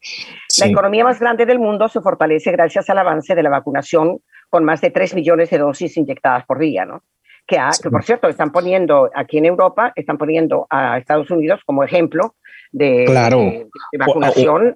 La 0.60 0.68
economía 0.68 1.04
más 1.04 1.20
grande 1.20 1.48
del 1.48 1.58
mundo 1.58 1.90
se 1.90 2.00
fortalece 2.00 2.52
gracias 2.52 2.92
al 2.92 3.00
avance 3.00 3.34
de 3.34 3.42
la 3.42 3.50
vacunación 3.50 4.20
con 4.50 4.64
más 4.64 4.82
de 4.82 4.92
3 4.92 5.16
millones 5.16 5.50
de 5.50 5.58
dosis 5.58 5.98
inyectadas 5.98 6.46
por 6.46 6.60
día, 6.60 6.86
¿no? 6.86 7.02
Que, 7.48 7.58
por 7.90 8.04
cierto 8.04 8.30
están 8.30 8.52
poniendo 8.52 9.10
aquí 9.16 9.40
en 9.40 9.46
Europa, 9.46 9.92
están 9.96 10.20
poniendo 10.20 10.68
a 10.70 11.00
Estados 11.00 11.32
Unidos 11.32 11.62
como 11.66 11.84
ejemplo 11.84 12.36
de, 12.72 13.66
vacunación. 13.98 14.76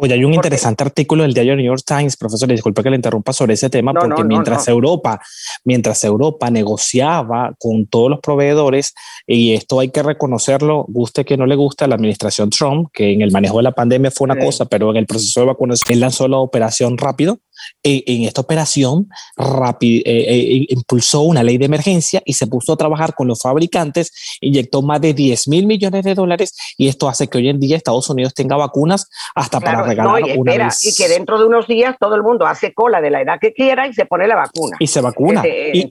Oye, 0.00 0.14
hay 0.14 0.24
un 0.24 0.32
interesante 0.32 0.84
artículo 0.84 1.24
del 1.24 1.34
diario 1.34 1.56
New 1.56 1.64
York 1.64 1.82
Times, 1.84 2.16
profesor, 2.16 2.48
disculpe 2.48 2.84
que 2.84 2.90
le 2.90 2.96
interrumpa 2.96 3.32
sobre 3.32 3.54
ese 3.54 3.68
tema, 3.68 3.92
porque 3.92 4.22
mientras 4.22 4.68
Europa, 4.68 5.20
mientras 5.64 6.04
Europa 6.04 6.50
negociaba 6.50 7.52
con 7.58 7.86
todos 7.86 8.08
los 8.08 8.20
proveedores, 8.20 8.94
y 9.26 9.54
esto 9.54 9.80
hay 9.80 9.90
que 9.90 10.04
reconocerlo, 10.04 10.84
guste 10.86 11.24
que 11.24 11.36
no 11.36 11.46
le 11.46 11.56
gusta 11.56 11.88
la 11.88 11.96
administración 11.96 12.50
Trump, 12.50 12.90
que 12.92 13.12
en 13.12 13.22
el 13.22 13.32
manejo 13.32 13.56
de 13.56 13.64
la 13.64 13.72
pandemia 13.72 14.12
fue 14.12 14.26
una 14.26 14.38
cosa, 14.38 14.66
pero 14.66 14.90
en 14.90 14.98
el 14.98 15.06
proceso 15.06 15.40
de 15.40 15.46
vacunación 15.46 15.92
él 15.92 16.00
lanzó 16.00 16.28
la 16.28 16.38
operación 16.38 16.96
rápido, 16.96 17.40
en, 17.82 18.24
esta 18.24 18.40
operación 18.40 19.08
eh, 19.38 20.04
eh, 20.04 20.66
impulsó 20.68 21.22
una 21.22 21.42
ley 21.42 21.58
de 21.58 21.66
emergencia 21.66 22.22
y 22.24 22.34
se 22.34 22.46
puso 22.46 22.72
a 22.72 22.76
trabajar 22.76 23.14
con 23.14 23.28
los 23.28 23.40
fabricantes, 23.40 24.12
inyectó 24.40 24.82
más 24.82 25.00
de 25.00 25.14
10 25.14 25.48
mil 25.48 25.66
millones 25.66 26.04
de 26.04 26.14
dólares 26.14 26.54
y 26.76 26.88
esto 26.88 27.08
hace 27.08 27.28
que 27.28 27.38
hoy 27.38 27.48
en 27.48 27.60
día 27.60 27.76
Estados 27.76 28.08
Unidos 28.10 28.34
tenga 28.34 28.56
vacunas 28.56 29.08
hasta 29.34 29.60
para 29.60 29.82
regalar 29.82 30.26
y 30.26 30.38
una 30.38 30.56
vez. 30.56 30.84
Y 30.84 30.94
que 30.96 31.08
dentro 31.08 31.38
de 31.38 31.46
unos 31.46 31.66
días 31.66 31.96
todo 31.98 32.14
el 32.14 32.22
mundo 32.22 32.46
hace 32.46 32.72
cola 32.72 33.00
de 33.00 33.10
la 33.10 33.22
edad 33.22 33.38
que 33.40 33.52
quiera 33.52 33.86
y 33.86 33.94
se 33.94 34.06
pone 34.06 34.26
la 34.26 34.36
vacuna. 34.36 34.76
Y 34.80 34.86
se 34.86 35.00
vacuna. 35.00 35.42
y, 35.46 35.90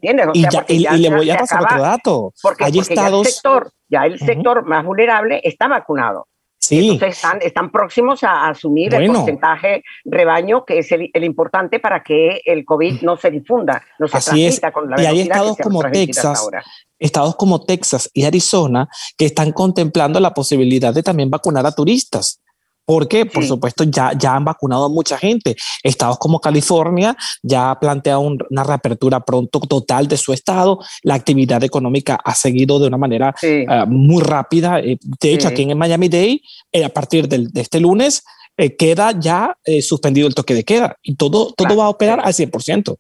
le 0.97 1.09
voy 1.09 1.29
a 1.29 1.37
pasar 1.37 1.63
otro 1.63 1.81
dato. 1.81 2.33
Porque, 2.41 2.65
Hay 2.65 2.79
estados... 2.79 3.23
ya 3.23 3.29
el 3.29 3.33
sector, 3.33 3.71
ya 3.89 4.05
el 4.05 4.19
sector 4.19 4.65
más 4.65 4.85
vulnerable 4.85 5.41
está 5.43 5.67
vacunado. 5.67 6.27
Sí. 6.67 6.89
Entonces 6.89 7.23
están, 7.41 7.71
próximos 7.71 8.23
a 8.25 8.49
asumir 8.49 8.93
el 8.93 9.07
porcentaje 9.09 9.83
rebaño, 10.03 10.65
que 10.65 10.79
es 10.79 10.91
el, 10.91 11.09
importante 11.23 11.79
para 11.79 12.03
que 12.03 12.41
el 12.43 12.65
COVID 12.65 13.03
no 13.03 13.15
se 13.15 13.31
difunda, 13.31 13.81
no 13.99 14.07
se 14.07 14.19
transmita 14.19 14.71
con 14.73 14.89
la 14.89 15.01
Y 15.01 15.05
hay 15.05 15.21
estados 15.21 15.55
como 15.63 15.81
Texas, 15.83 16.49
estados 16.99 17.35
como 17.37 17.63
Texas 17.63 18.09
y 18.13 18.25
Arizona 18.25 18.89
que 19.17 19.25
están 19.25 19.53
contemplando 19.53 20.19
la 20.19 20.33
posibilidad 20.33 20.93
de 20.93 21.03
también 21.03 21.29
vacunar 21.29 21.65
a 21.65 21.71
turistas 21.71 22.41
porque 22.87 23.25
por 23.25 23.43
supuesto 23.43 23.83
ya, 23.83 24.13
ya 24.17 24.33
han 24.33 24.45
vacunado 24.45 24.85
a 24.85 24.89
mucha 24.89 25.17
gente. 25.17 25.57
Estados 25.83 26.17
como 26.17 26.39
California 26.39 27.17
ya 27.43 27.69
ha 27.69 27.79
planteado 27.79 28.21
una 28.21 28.63
reapertura 28.63 29.19
pronto 29.19 29.59
total 29.59 30.07
de 30.07 30.15
su 30.15 30.31
estado. 30.31 30.79
La 31.03 31.15
actividad 31.15 31.61
económica 31.65 32.17
ha 32.23 32.33
seguido 32.33 32.79
de 32.79 32.87
una 32.87 32.97
manera 32.97 33.35
eh, 33.41 33.65
muy 33.87 34.23
rápida. 34.23 34.79
Eh, 34.79 34.97
de 35.01 35.33
hecho, 35.33 35.49
aquí 35.49 35.63
en 35.63 35.77
Miami 35.77 36.07
Dade, 36.07 36.39
eh, 36.71 36.85
a 36.85 36.89
partir 36.89 37.27
de 37.27 37.61
este 37.61 37.81
lunes, 37.81 38.23
queda 38.79 39.11
ya 39.19 39.55
suspendido 39.81 40.27
el 40.27 40.33
toque 40.33 40.55
de 40.55 40.63
queda 40.63 40.95
y 41.03 41.15
todo, 41.15 41.53
todo 41.53 41.77
va 41.77 41.85
a 41.85 41.89
operar 41.89 42.21
al 42.23 42.33
100%. 42.33 42.95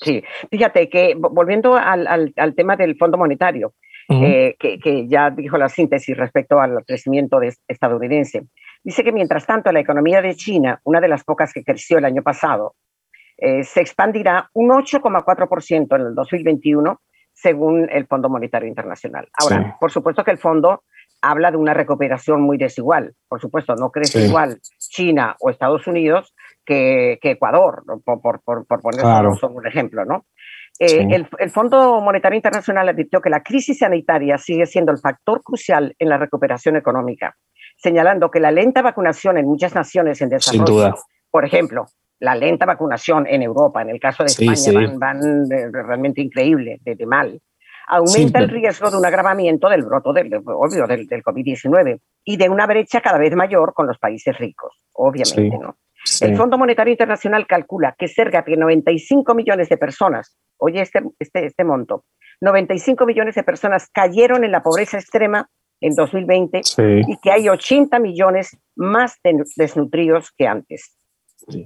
Sí, 0.00 0.22
fíjate 0.50 0.88
que 0.88 1.14
volviendo 1.14 1.76
al, 1.76 2.32
al, 2.34 2.54
tema 2.56 2.74
del 2.74 2.96
Fondo 2.96 3.16
Monetario, 3.16 3.74
que, 4.08 4.56
que, 4.58 5.06
ya 5.06 5.30
dijo 5.30 5.58
la 5.58 5.68
síntesis 5.68 6.16
respecto 6.16 6.58
al 6.58 6.84
crecimiento 6.84 7.38
de 7.38 7.54
estadounidense, 7.68 8.46
dice 8.86 9.02
que 9.02 9.10
mientras 9.10 9.44
tanto 9.44 9.72
la 9.72 9.80
economía 9.80 10.22
de 10.22 10.36
China, 10.36 10.80
una 10.84 11.00
de 11.00 11.08
las 11.08 11.24
pocas 11.24 11.52
que 11.52 11.64
creció 11.64 11.98
el 11.98 12.04
año 12.04 12.22
pasado, 12.22 12.76
eh, 13.36 13.64
se 13.64 13.80
expandirá 13.80 14.48
un 14.54 14.70
8,4% 14.70 15.96
en 15.96 16.02
el 16.02 16.14
2021 16.14 17.00
según 17.32 17.88
el 17.90 18.06
Fondo 18.06 18.28
Monetario 18.28 18.68
Internacional. 18.68 19.28
Ahora, 19.38 19.76
por 19.80 19.90
supuesto 19.90 20.22
que 20.22 20.30
el 20.30 20.38
fondo 20.38 20.84
habla 21.20 21.50
de 21.50 21.56
una 21.56 21.74
recuperación 21.74 22.40
muy 22.42 22.58
desigual. 22.58 23.12
Por 23.28 23.40
supuesto, 23.40 23.74
no 23.74 23.90
crece 23.90 24.24
igual 24.24 24.60
China 24.78 25.34
o 25.40 25.50
Estados 25.50 25.86
Unidos 25.88 26.32
que, 26.64 27.18
Ecuador, 27.20 27.82
por, 28.04 28.20
por, 28.20 28.40
por, 28.44 28.66
poner 28.66 29.04
un 29.04 29.66
ejemplo, 29.66 30.04
¿no? 30.04 30.26
Eh, 30.78 31.08
el, 31.10 31.26
el, 31.38 31.50
Fondo 31.50 32.00
Monetario 32.00 32.36
Internacional 32.36 32.88
advirtió 32.88 33.20
que 33.20 33.30
la 33.30 33.42
crisis 33.42 33.78
sanitaria 33.78 34.38
sigue 34.38 34.66
siendo 34.66 34.92
el 34.92 34.98
factor 34.98 35.42
crucial 35.42 35.94
en 35.98 36.08
la 36.08 36.18
recuperación 36.18 36.76
económica, 36.76 37.34
señalando 37.76 38.30
que 38.30 38.40
la 38.40 38.50
lenta 38.50 38.82
vacunación 38.82 39.38
en 39.38 39.46
muchas 39.46 39.74
naciones 39.74 40.20
en 40.20 40.30
desarrollo, 40.30 40.94
por 41.30 41.44
ejemplo, 41.44 41.86
la 42.18 42.34
lenta 42.34 42.64
vacunación 42.66 43.26
en 43.26 43.42
Europa, 43.42 43.82
en 43.82 43.90
el 43.90 44.00
caso 44.00 44.24
de 44.24 44.28
España, 44.28 44.92
Van, 44.98 45.20
eh, 45.50 45.70
realmente 45.70 46.22
increíble, 46.22 46.78
de, 46.82 47.06
mal, 47.06 47.40
aumenta 47.88 48.38
el 48.38 48.48
riesgo 48.48 48.90
de 48.90 48.96
un 48.96 49.06
agravamiento 49.06 49.68
del 49.68 49.84
broto 49.84 50.12
del, 50.12 50.42
obvio, 50.44 50.86
del, 50.86 51.06
del 51.06 51.22
COVID-19 51.22 52.00
y 52.24 52.36
de 52.36 52.48
una 52.48 52.66
brecha 52.66 53.00
cada 53.00 53.18
vez 53.18 53.34
mayor 53.36 53.74
con 53.74 53.86
los 53.86 53.98
países 53.98 54.36
ricos, 54.38 54.72
obviamente, 54.92 55.58
¿no? 55.58 55.76
El 56.20 56.36
Fondo 56.36 56.56
Monetario 56.56 56.92
Internacional 56.92 57.46
calcula 57.46 57.96
que 57.98 58.06
cerca 58.06 58.42
de 58.42 58.56
95 58.56 59.34
millones 59.34 59.68
de 59.68 59.76
personas, 59.76 60.38
oye 60.56 60.80
este, 60.80 61.02
este, 61.18 61.46
este 61.46 61.64
monto, 61.64 62.04
95 62.40 63.06
millones 63.06 63.34
de 63.34 63.42
personas 63.42 63.88
cayeron 63.92 64.44
en 64.44 64.52
la 64.52 64.62
pobreza 64.62 64.98
extrema 64.98 65.48
en 65.80 65.94
2020 65.94 66.62
y 67.06 67.16
que 67.22 67.30
hay 67.30 67.48
80 67.48 67.98
millones 67.98 68.56
más 68.74 69.16
desnutridos 69.56 70.30
que 70.36 70.46
antes. 70.46 70.96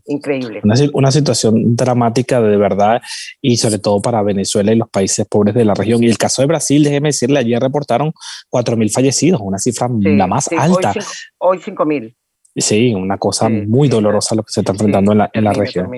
Increíble. 0.06 0.60
Una, 0.92 1.10
situación 1.10 1.74
dramática 1.74 2.40
de 2.42 2.56
verdad 2.56 3.00
y 3.40 3.56
sobre 3.56 3.78
todo 3.78 4.02
para 4.02 4.22
Venezuela 4.22 4.72
y 4.72 4.76
los 4.76 4.90
países 4.90 5.26
pobres 5.26 5.54
de 5.54 5.64
la 5.64 5.74
región. 5.74 6.02
Y 6.02 6.08
el 6.08 6.18
caso 6.18 6.42
de 6.42 6.48
Brasil, 6.48 6.84
déjeme 6.84 7.08
decirle, 7.08 7.38
ayer 7.38 7.60
reportaron 7.60 8.12
4.000 8.50 8.92
fallecidos, 8.92 9.40
una 9.42 9.58
cifra 9.58 9.88
la 9.90 10.26
más 10.26 10.50
alta. 10.52 10.92
Hoy 11.38 11.58
5.000. 11.58 12.14
Sí, 12.56 12.92
una 12.94 13.16
cosa 13.16 13.48
muy 13.48 13.88
dolorosa 13.88 14.34
lo 14.34 14.42
que 14.42 14.52
se 14.52 14.60
está 14.60 14.72
enfrentando 14.72 15.12
en 15.12 15.18
la, 15.18 15.30
en 15.32 15.44
la 15.44 15.52
región. 15.52 15.88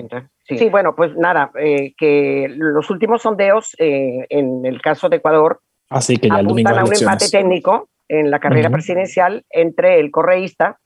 Sí. 0.47 0.69
bueno, 0.69 0.95
pues 0.95 1.15
nada, 1.17 1.51
eh, 1.59 1.93
que 1.97 2.47
los 2.55 2.89
últimos 2.89 3.23
sondeos 3.23 3.75
eh, 3.79 4.27
en 4.29 4.65
el 4.65 4.81
caso 4.81 5.09
de 5.09 5.17
Ecuador 5.17 5.59
Así 5.89 6.17
que 6.17 6.27
ya 6.27 6.37
apuntan 6.37 6.79
a 6.79 6.83
un 6.83 6.93
empate 6.93 7.29
técnico 7.29 7.89
en 8.19 8.29
la 8.29 8.39
carrera 8.39 8.69
presidencial 8.69 9.45
entre 9.49 9.99
el 9.99 10.11
correísta 10.11 10.79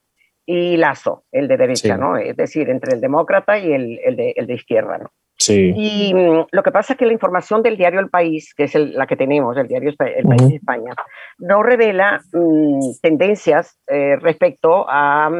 y 0.46 0.78
Lazo, 0.78 1.26
el 1.32 1.48
de 1.48 1.58
derecha, 1.58 1.98
¿no? 1.98 2.18
Es 2.18 2.38
decir, 2.38 2.70
entre 2.70 2.96
el 2.96 3.02
demócrata 3.02 3.58
y 3.58 3.74
el, 3.74 4.00
el, 4.04 4.16
de, 4.16 4.34
el 4.38 4.48
de, 4.48 4.54
izquierda, 4.54 4.98
¿no? 4.98 5.12
Sí. 5.40 5.72
Y 5.76 6.14
mm, 6.16 6.48
lo 6.52 6.64
que 6.64 6.72
pasa 6.72 6.94
es 6.94 7.00
que 7.00 7.06
la 7.06 7.14
información 7.14 7.62
del 7.62 7.78
diario 7.78 8.00
El 8.00 8.10
País, 8.10 8.54
que 8.56 8.64
es 8.64 8.74
la 8.74 9.06
que 9.06 9.16
tenemos, 9.16 9.56
el 9.56 9.68
diario 9.68 9.90
El 9.90 9.96
País 9.96 10.50
de 10.50 10.56
España, 10.56 10.96
no 11.38 11.62
revela 11.62 12.22
mm, 12.34 13.00
tendencias 13.02 13.78
eh, 13.88 14.16
respecto 14.16 14.86
mm, 14.86 14.90
a, 14.90 15.32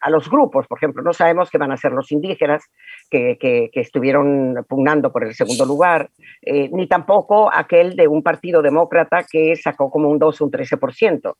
a, 0.00 0.10
los 0.10 0.28
grupos. 0.28 0.66
Por 0.66 0.78
ejemplo, 0.78 1.02
no 1.02 1.12
sabemos 1.12 1.50
qué 1.50 1.58
van 1.58 1.70
a 1.70 1.76
ser 1.76 1.92
los 1.92 2.10
indígenas 2.10 2.64
que, 3.08 3.38
que, 3.38 3.70
estuvieron 3.74 4.66
pugnando 4.68 5.12
por 5.12 5.24
el 5.24 5.34
segundo 5.34 5.64
lugar, 5.64 6.10
eh, 6.42 6.68
ni 6.72 6.88
tampoco 6.88 7.48
aquel 7.52 7.94
de 7.94 8.08
un 8.08 8.24
partido 8.24 8.60
demócrata 8.60 9.24
que 9.30 9.54
sacó 9.54 9.88
como 9.88 10.08
un 10.08 10.18
2 10.18 10.40
o 10.40 10.44
un 10.44 10.50
13%. 10.50 11.34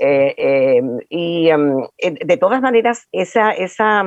Eh, 0.00 0.80
y 1.08 1.48
de 1.48 2.36
todas 2.36 2.60
maneras, 2.60 3.06
esa, 3.12 3.52
esa, 3.52 4.04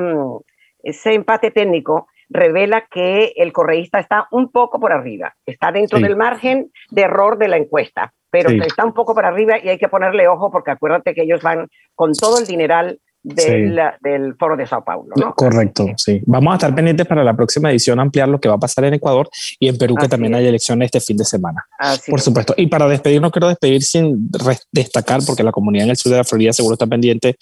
ese 0.83 1.13
empate 1.13 1.51
técnico 1.51 2.07
revela 2.31 2.87
que 2.89 3.33
el 3.35 3.51
correísta 3.51 3.99
está 3.99 4.27
un 4.31 4.51
poco 4.51 4.79
por 4.79 4.93
arriba, 4.93 5.35
está 5.45 5.71
dentro 5.71 5.99
del 5.99 6.15
margen 6.15 6.71
de 6.89 7.01
error 7.01 7.37
de 7.37 7.49
la 7.49 7.57
encuesta, 7.57 8.13
pero 8.29 8.49
está 8.49 8.85
un 8.85 8.93
poco 8.93 9.13
por 9.13 9.25
arriba 9.25 9.57
y 9.61 9.67
hay 9.69 9.77
que 9.77 9.89
ponerle 9.89 10.27
ojo 10.27 10.49
porque 10.49 10.71
acuérdate 10.71 11.13
que 11.13 11.23
ellos 11.23 11.41
van 11.41 11.67
con 11.93 12.13
todo 12.13 12.39
el 12.39 12.47
dineral 12.47 12.99
del, 13.23 13.79
del, 14.01 14.35
foro 14.35 14.57
de 14.57 14.65
Sao 14.65 14.83
Paulo. 14.83 15.13
¿no? 15.15 15.33
Correcto, 15.35 15.85
sí. 15.97 16.21
Vamos 16.25 16.53
a 16.53 16.55
estar 16.55 16.73
pendientes 16.73 17.05
para 17.05 17.23
la 17.23 17.35
próxima 17.35 17.69
edición 17.69 17.99
ampliar 17.99 18.27
lo 18.27 18.39
que 18.39 18.49
va 18.49 18.55
a 18.55 18.59
pasar 18.59 18.85
en 18.85 18.95
Ecuador 18.95 19.29
y 19.59 19.67
en 19.67 19.77
Perú, 19.77 19.95
que 19.95 20.07
también 20.07 20.33
hay 20.33 20.47
elecciones 20.47 20.87
este 20.87 20.99
fin 20.99 21.17
de 21.17 21.25
semana. 21.25 21.65
por 22.07 22.19
supuesto. 22.21 22.53
Y 22.57 22.67
para 22.67 22.87
despedirnos, 22.87 23.31
quiero 23.31 23.47
despedir 23.47 23.83
sin 23.83 24.29
destacar, 24.71 25.21
porque 25.25 25.43
la 25.43 25.51
comunidad 25.51 25.85
en 25.85 25.91
el 25.91 25.97
sur 25.97 26.11
de 26.11 26.17
la 26.17 26.23
Florida 26.23 26.53
seguro 26.53 26.73
está 26.73 26.87
pendiente, 26.87 27.37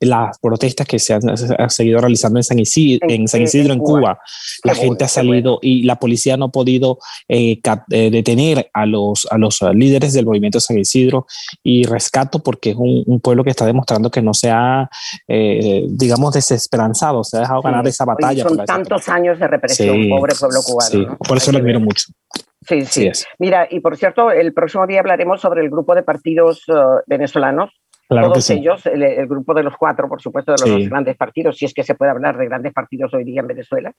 las 0.00 0.38
protestas 0.38 0.86
que 0.86 0.98
se 0.98 1.14
han, 1.14 1.22
seguido 1.68 2.00
realizando 2.00 2.38
en 2.38 2.44
San 2.44 2.58
Isidro, 2.58 3.08
en, 3.08 3.26
San 3.26 3.42
Isidro, 3.42 3.72
en, 3.72 3.80
Cuba. 3.80 4.18
La 4.62 4.74
gente 4.74 5.04
ha 5.04 5.08
salido 5.08 5.58
y 5.60 5.82
la 5.82 5.96
policía 5.96 6.36
no 6.36 6.46
ha 6.46 6.50
podido 6.50 6.98
eh, 7.28 7.60
eh, 7.90 8.10
detener 8.10 8.70
a 8.72 8.86
los, 8.86 9.26
a 9.30 9.38
los 9.38 9.60
líderes 9.74 10.12
del 10.12 10.26
movimiento 10.26 10.60
San 10.60 10.78
Isidro 10.78 11.26
y 11.62 11.84
rescato 11.84 12.38
porque 12.38 12.70
es 12.70 12.76
un, 12.76 13.02
un 13.06 13.20
pueblo 13.20 13.44
que 13.44 13.50
está 13.50 13.66
demostrando 13.66 14.10
que 14.10 14.22
no 14.22 14.34
se 14.34 14.50
ha 14.50 14.88
eh, 15.26 15.86
digamos, 15.88 16.34
desesperanzado, 16.34 17.24
se 17.24 17.38
ha 17.38 17.40
dejado 17.40 17.62
ganar 17.62 17.86
esa 17.86 18.04
batalla. 18.04 18.42
son 18.42 18.64
tantos 18.64 19.08
años 19.08 19.38
de 19.38 19.48
represión, 19.48 20.08
pobre 20.08 20.34
pueblo 20.38 20.60
cubano. 20.62 21.16
Por 21.16 21.36
eso 21.38 21.52
lo 21.52 21.58
admiro 21.58 21.80
mucho. 21.80 22.12
Sí, 22.60 22.84
sí. 22.86 23.10
Mira, 23.38 23.66
y 23.70 23.80
por 23.80 23.96
cierto, 23.96 24.30
el 24.30 24.52
próximo 24.52 24.86
día 24.86 25.00
hablaremos 25.00 25.40
sobre 25.40 25.62
el 25.62 25.70
grupo 25.70 25.94
de 25.94 26.02
partidos 26.02 26.62
eh, 26.68 26.72
venezolanos. 27.06 27.70
Todos 28.08 28.50
ellos, 28.50 28.84
el, 28.86 29.26
grupo 29.26 29.54
de 29.54 29.62
los 29.62 29.74
cuatro, 29.78 30.08
por 30.08 30.20
supuesto, 30.20 30.52
de 30.52 30.70
los 30.70 30.88
grandes 30.88 31.16
partidos, 31.16 31.56
si 31.56 31.64
es 31.64 31.72
que 31.72 31.82
se 31.82 31.94
puede 31.94 32.10
hablar 32.10 32.36
de 32.36 32.44
grandes 32.44 32.72
partidos 32.72 33.12
hoy 33.14 33.24
día 33.24 33.40
en 33.40 33.46
Venezuela, 33.46 33.92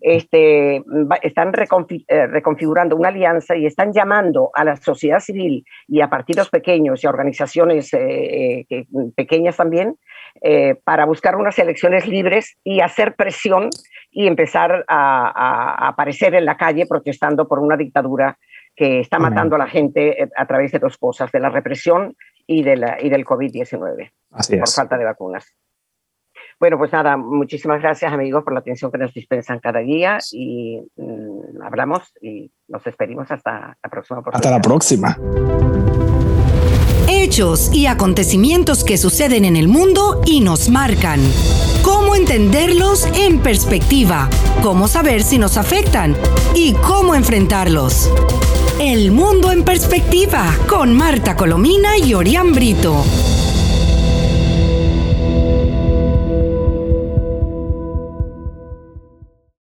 este, 0.00 0.82
están 1.22 1.52
eh, 1.54 2.26
reconfigurando 2.26 2.96
una 2.96 3.08
alianza 3.08 3.56
y 3.56 3.66
están 3.66 3.92
llamando 3.92 4.50
a 4.54 4.64
la 4.64 4.76
sociedad 4.76 5.20
civil 5.20 5.64
y 5.88 6.00
a 6.00 6.08
partidos 6.08 6.48
pequeños 6.50 7.02
y 7.02 7.06
a 7.06 7.10
organizaciones 7.10 7.90
pequeñas 9.14 9.56
también 9.56 9.96
eh, 10.42 10.76
para 10.84 11.06
buscar 11.06 11.36
unas 11.36 11.58
elecciones 11.58 12.06
libres 12.06 12.56
y 12.62 12.80
hacer 12.80 13.14
presión 13.14 13.68
y 14.10 14.26
empezar 14.26 14.84
a, 14.88 15.88
aparecer 15.88 16.34
en 16.34 16.44
la 16.44 16.56
calle 16.56 16.86
protestando 16.86 17.46
por 17.46 17.58
una 17.58 17.76
dictadura 17.76 18.38
que 18.74 19.00
está 19.00 19.18
matando 19.18 19.56
a 19.56 19.58
la 19.58 19.66
gente 19.66 20.22
eh, 20.22 20.28
a 20.36 20.46
través 20.46 20.72
de 20.72 20.78
dos 20.78 20.96
cosas, 20.96 21.30
de 21.32 21.40
la 21.40 21.50
represión 21.50 22.16
y, 22.46 22.62
de 22.62 22.76
la, 22.76 22.96
y 23.00 23.10
del 23.10 23.24
COVID-19, 23.24 24.10
por 24.30 24.68
falta 24.68 24.96
de 24.96 25.04
vacunas. 25.04 25.54
Bueno, 26.60 26.76
pues 26.76 26.92
nada, 26.92 27.16
muchísimas 27.16 27.80
gracias 27.80 28.12
amigos 28.12 28.44
por 28.44 28.52
la 28.52 28.60
atención 28.60 28.92
que 28.92 28.98
nos 28.98 29.14
dispensan 29.14 29.58
cada 29.60 29.80
día 29.80 30.18
y 30.30 30.78
mm, 30.96 31.62
hablamos 31.62 32.12
y 32.20 32.52
nos 32.68 32.84
despedimos 32.84 33.30
hasta 33.30 33.78
la 33.82 33.90
próxima 33.90 34.22
Hasta 34.30 34.50
la 34.50 34.60
próxima 34.60 35.16
hechos 37.30 37.70
y 37.72 37.86
acontecimientos 37.86 38.82
que 38.82 38.96
suceden 38.96 39.44
en 39.44 39.56
el 39.56 39.68
mundo 39.68 40.20
y 40.26 40.40
nos 40.40 40.68
marcan. 40.68 41.20
Cómo 41.82 42.14
entenderlos 42.14 43.06
en 43.14 43.40
perspectiva, 43.40 44.28
cómo 44.62 44.88
saber 44.88 45.22
si 45.22 45.38
nos 45.38 45.56
afectan 45.56 46.16
y 46.54 46.72
cómo 46.74 47.14
enfrentarlos. 47.14 48.10
El 48.80 49.12
mundo 49.12 49.52
en 49.52 49.64
perspectiva 49.64 50.44
con 50.68 50.94
Marta 50.94 51.36
Colomina 51.36 51.98
y 51.98 52.14
Orián 52.14 52.52
Brito. 52.52 53.04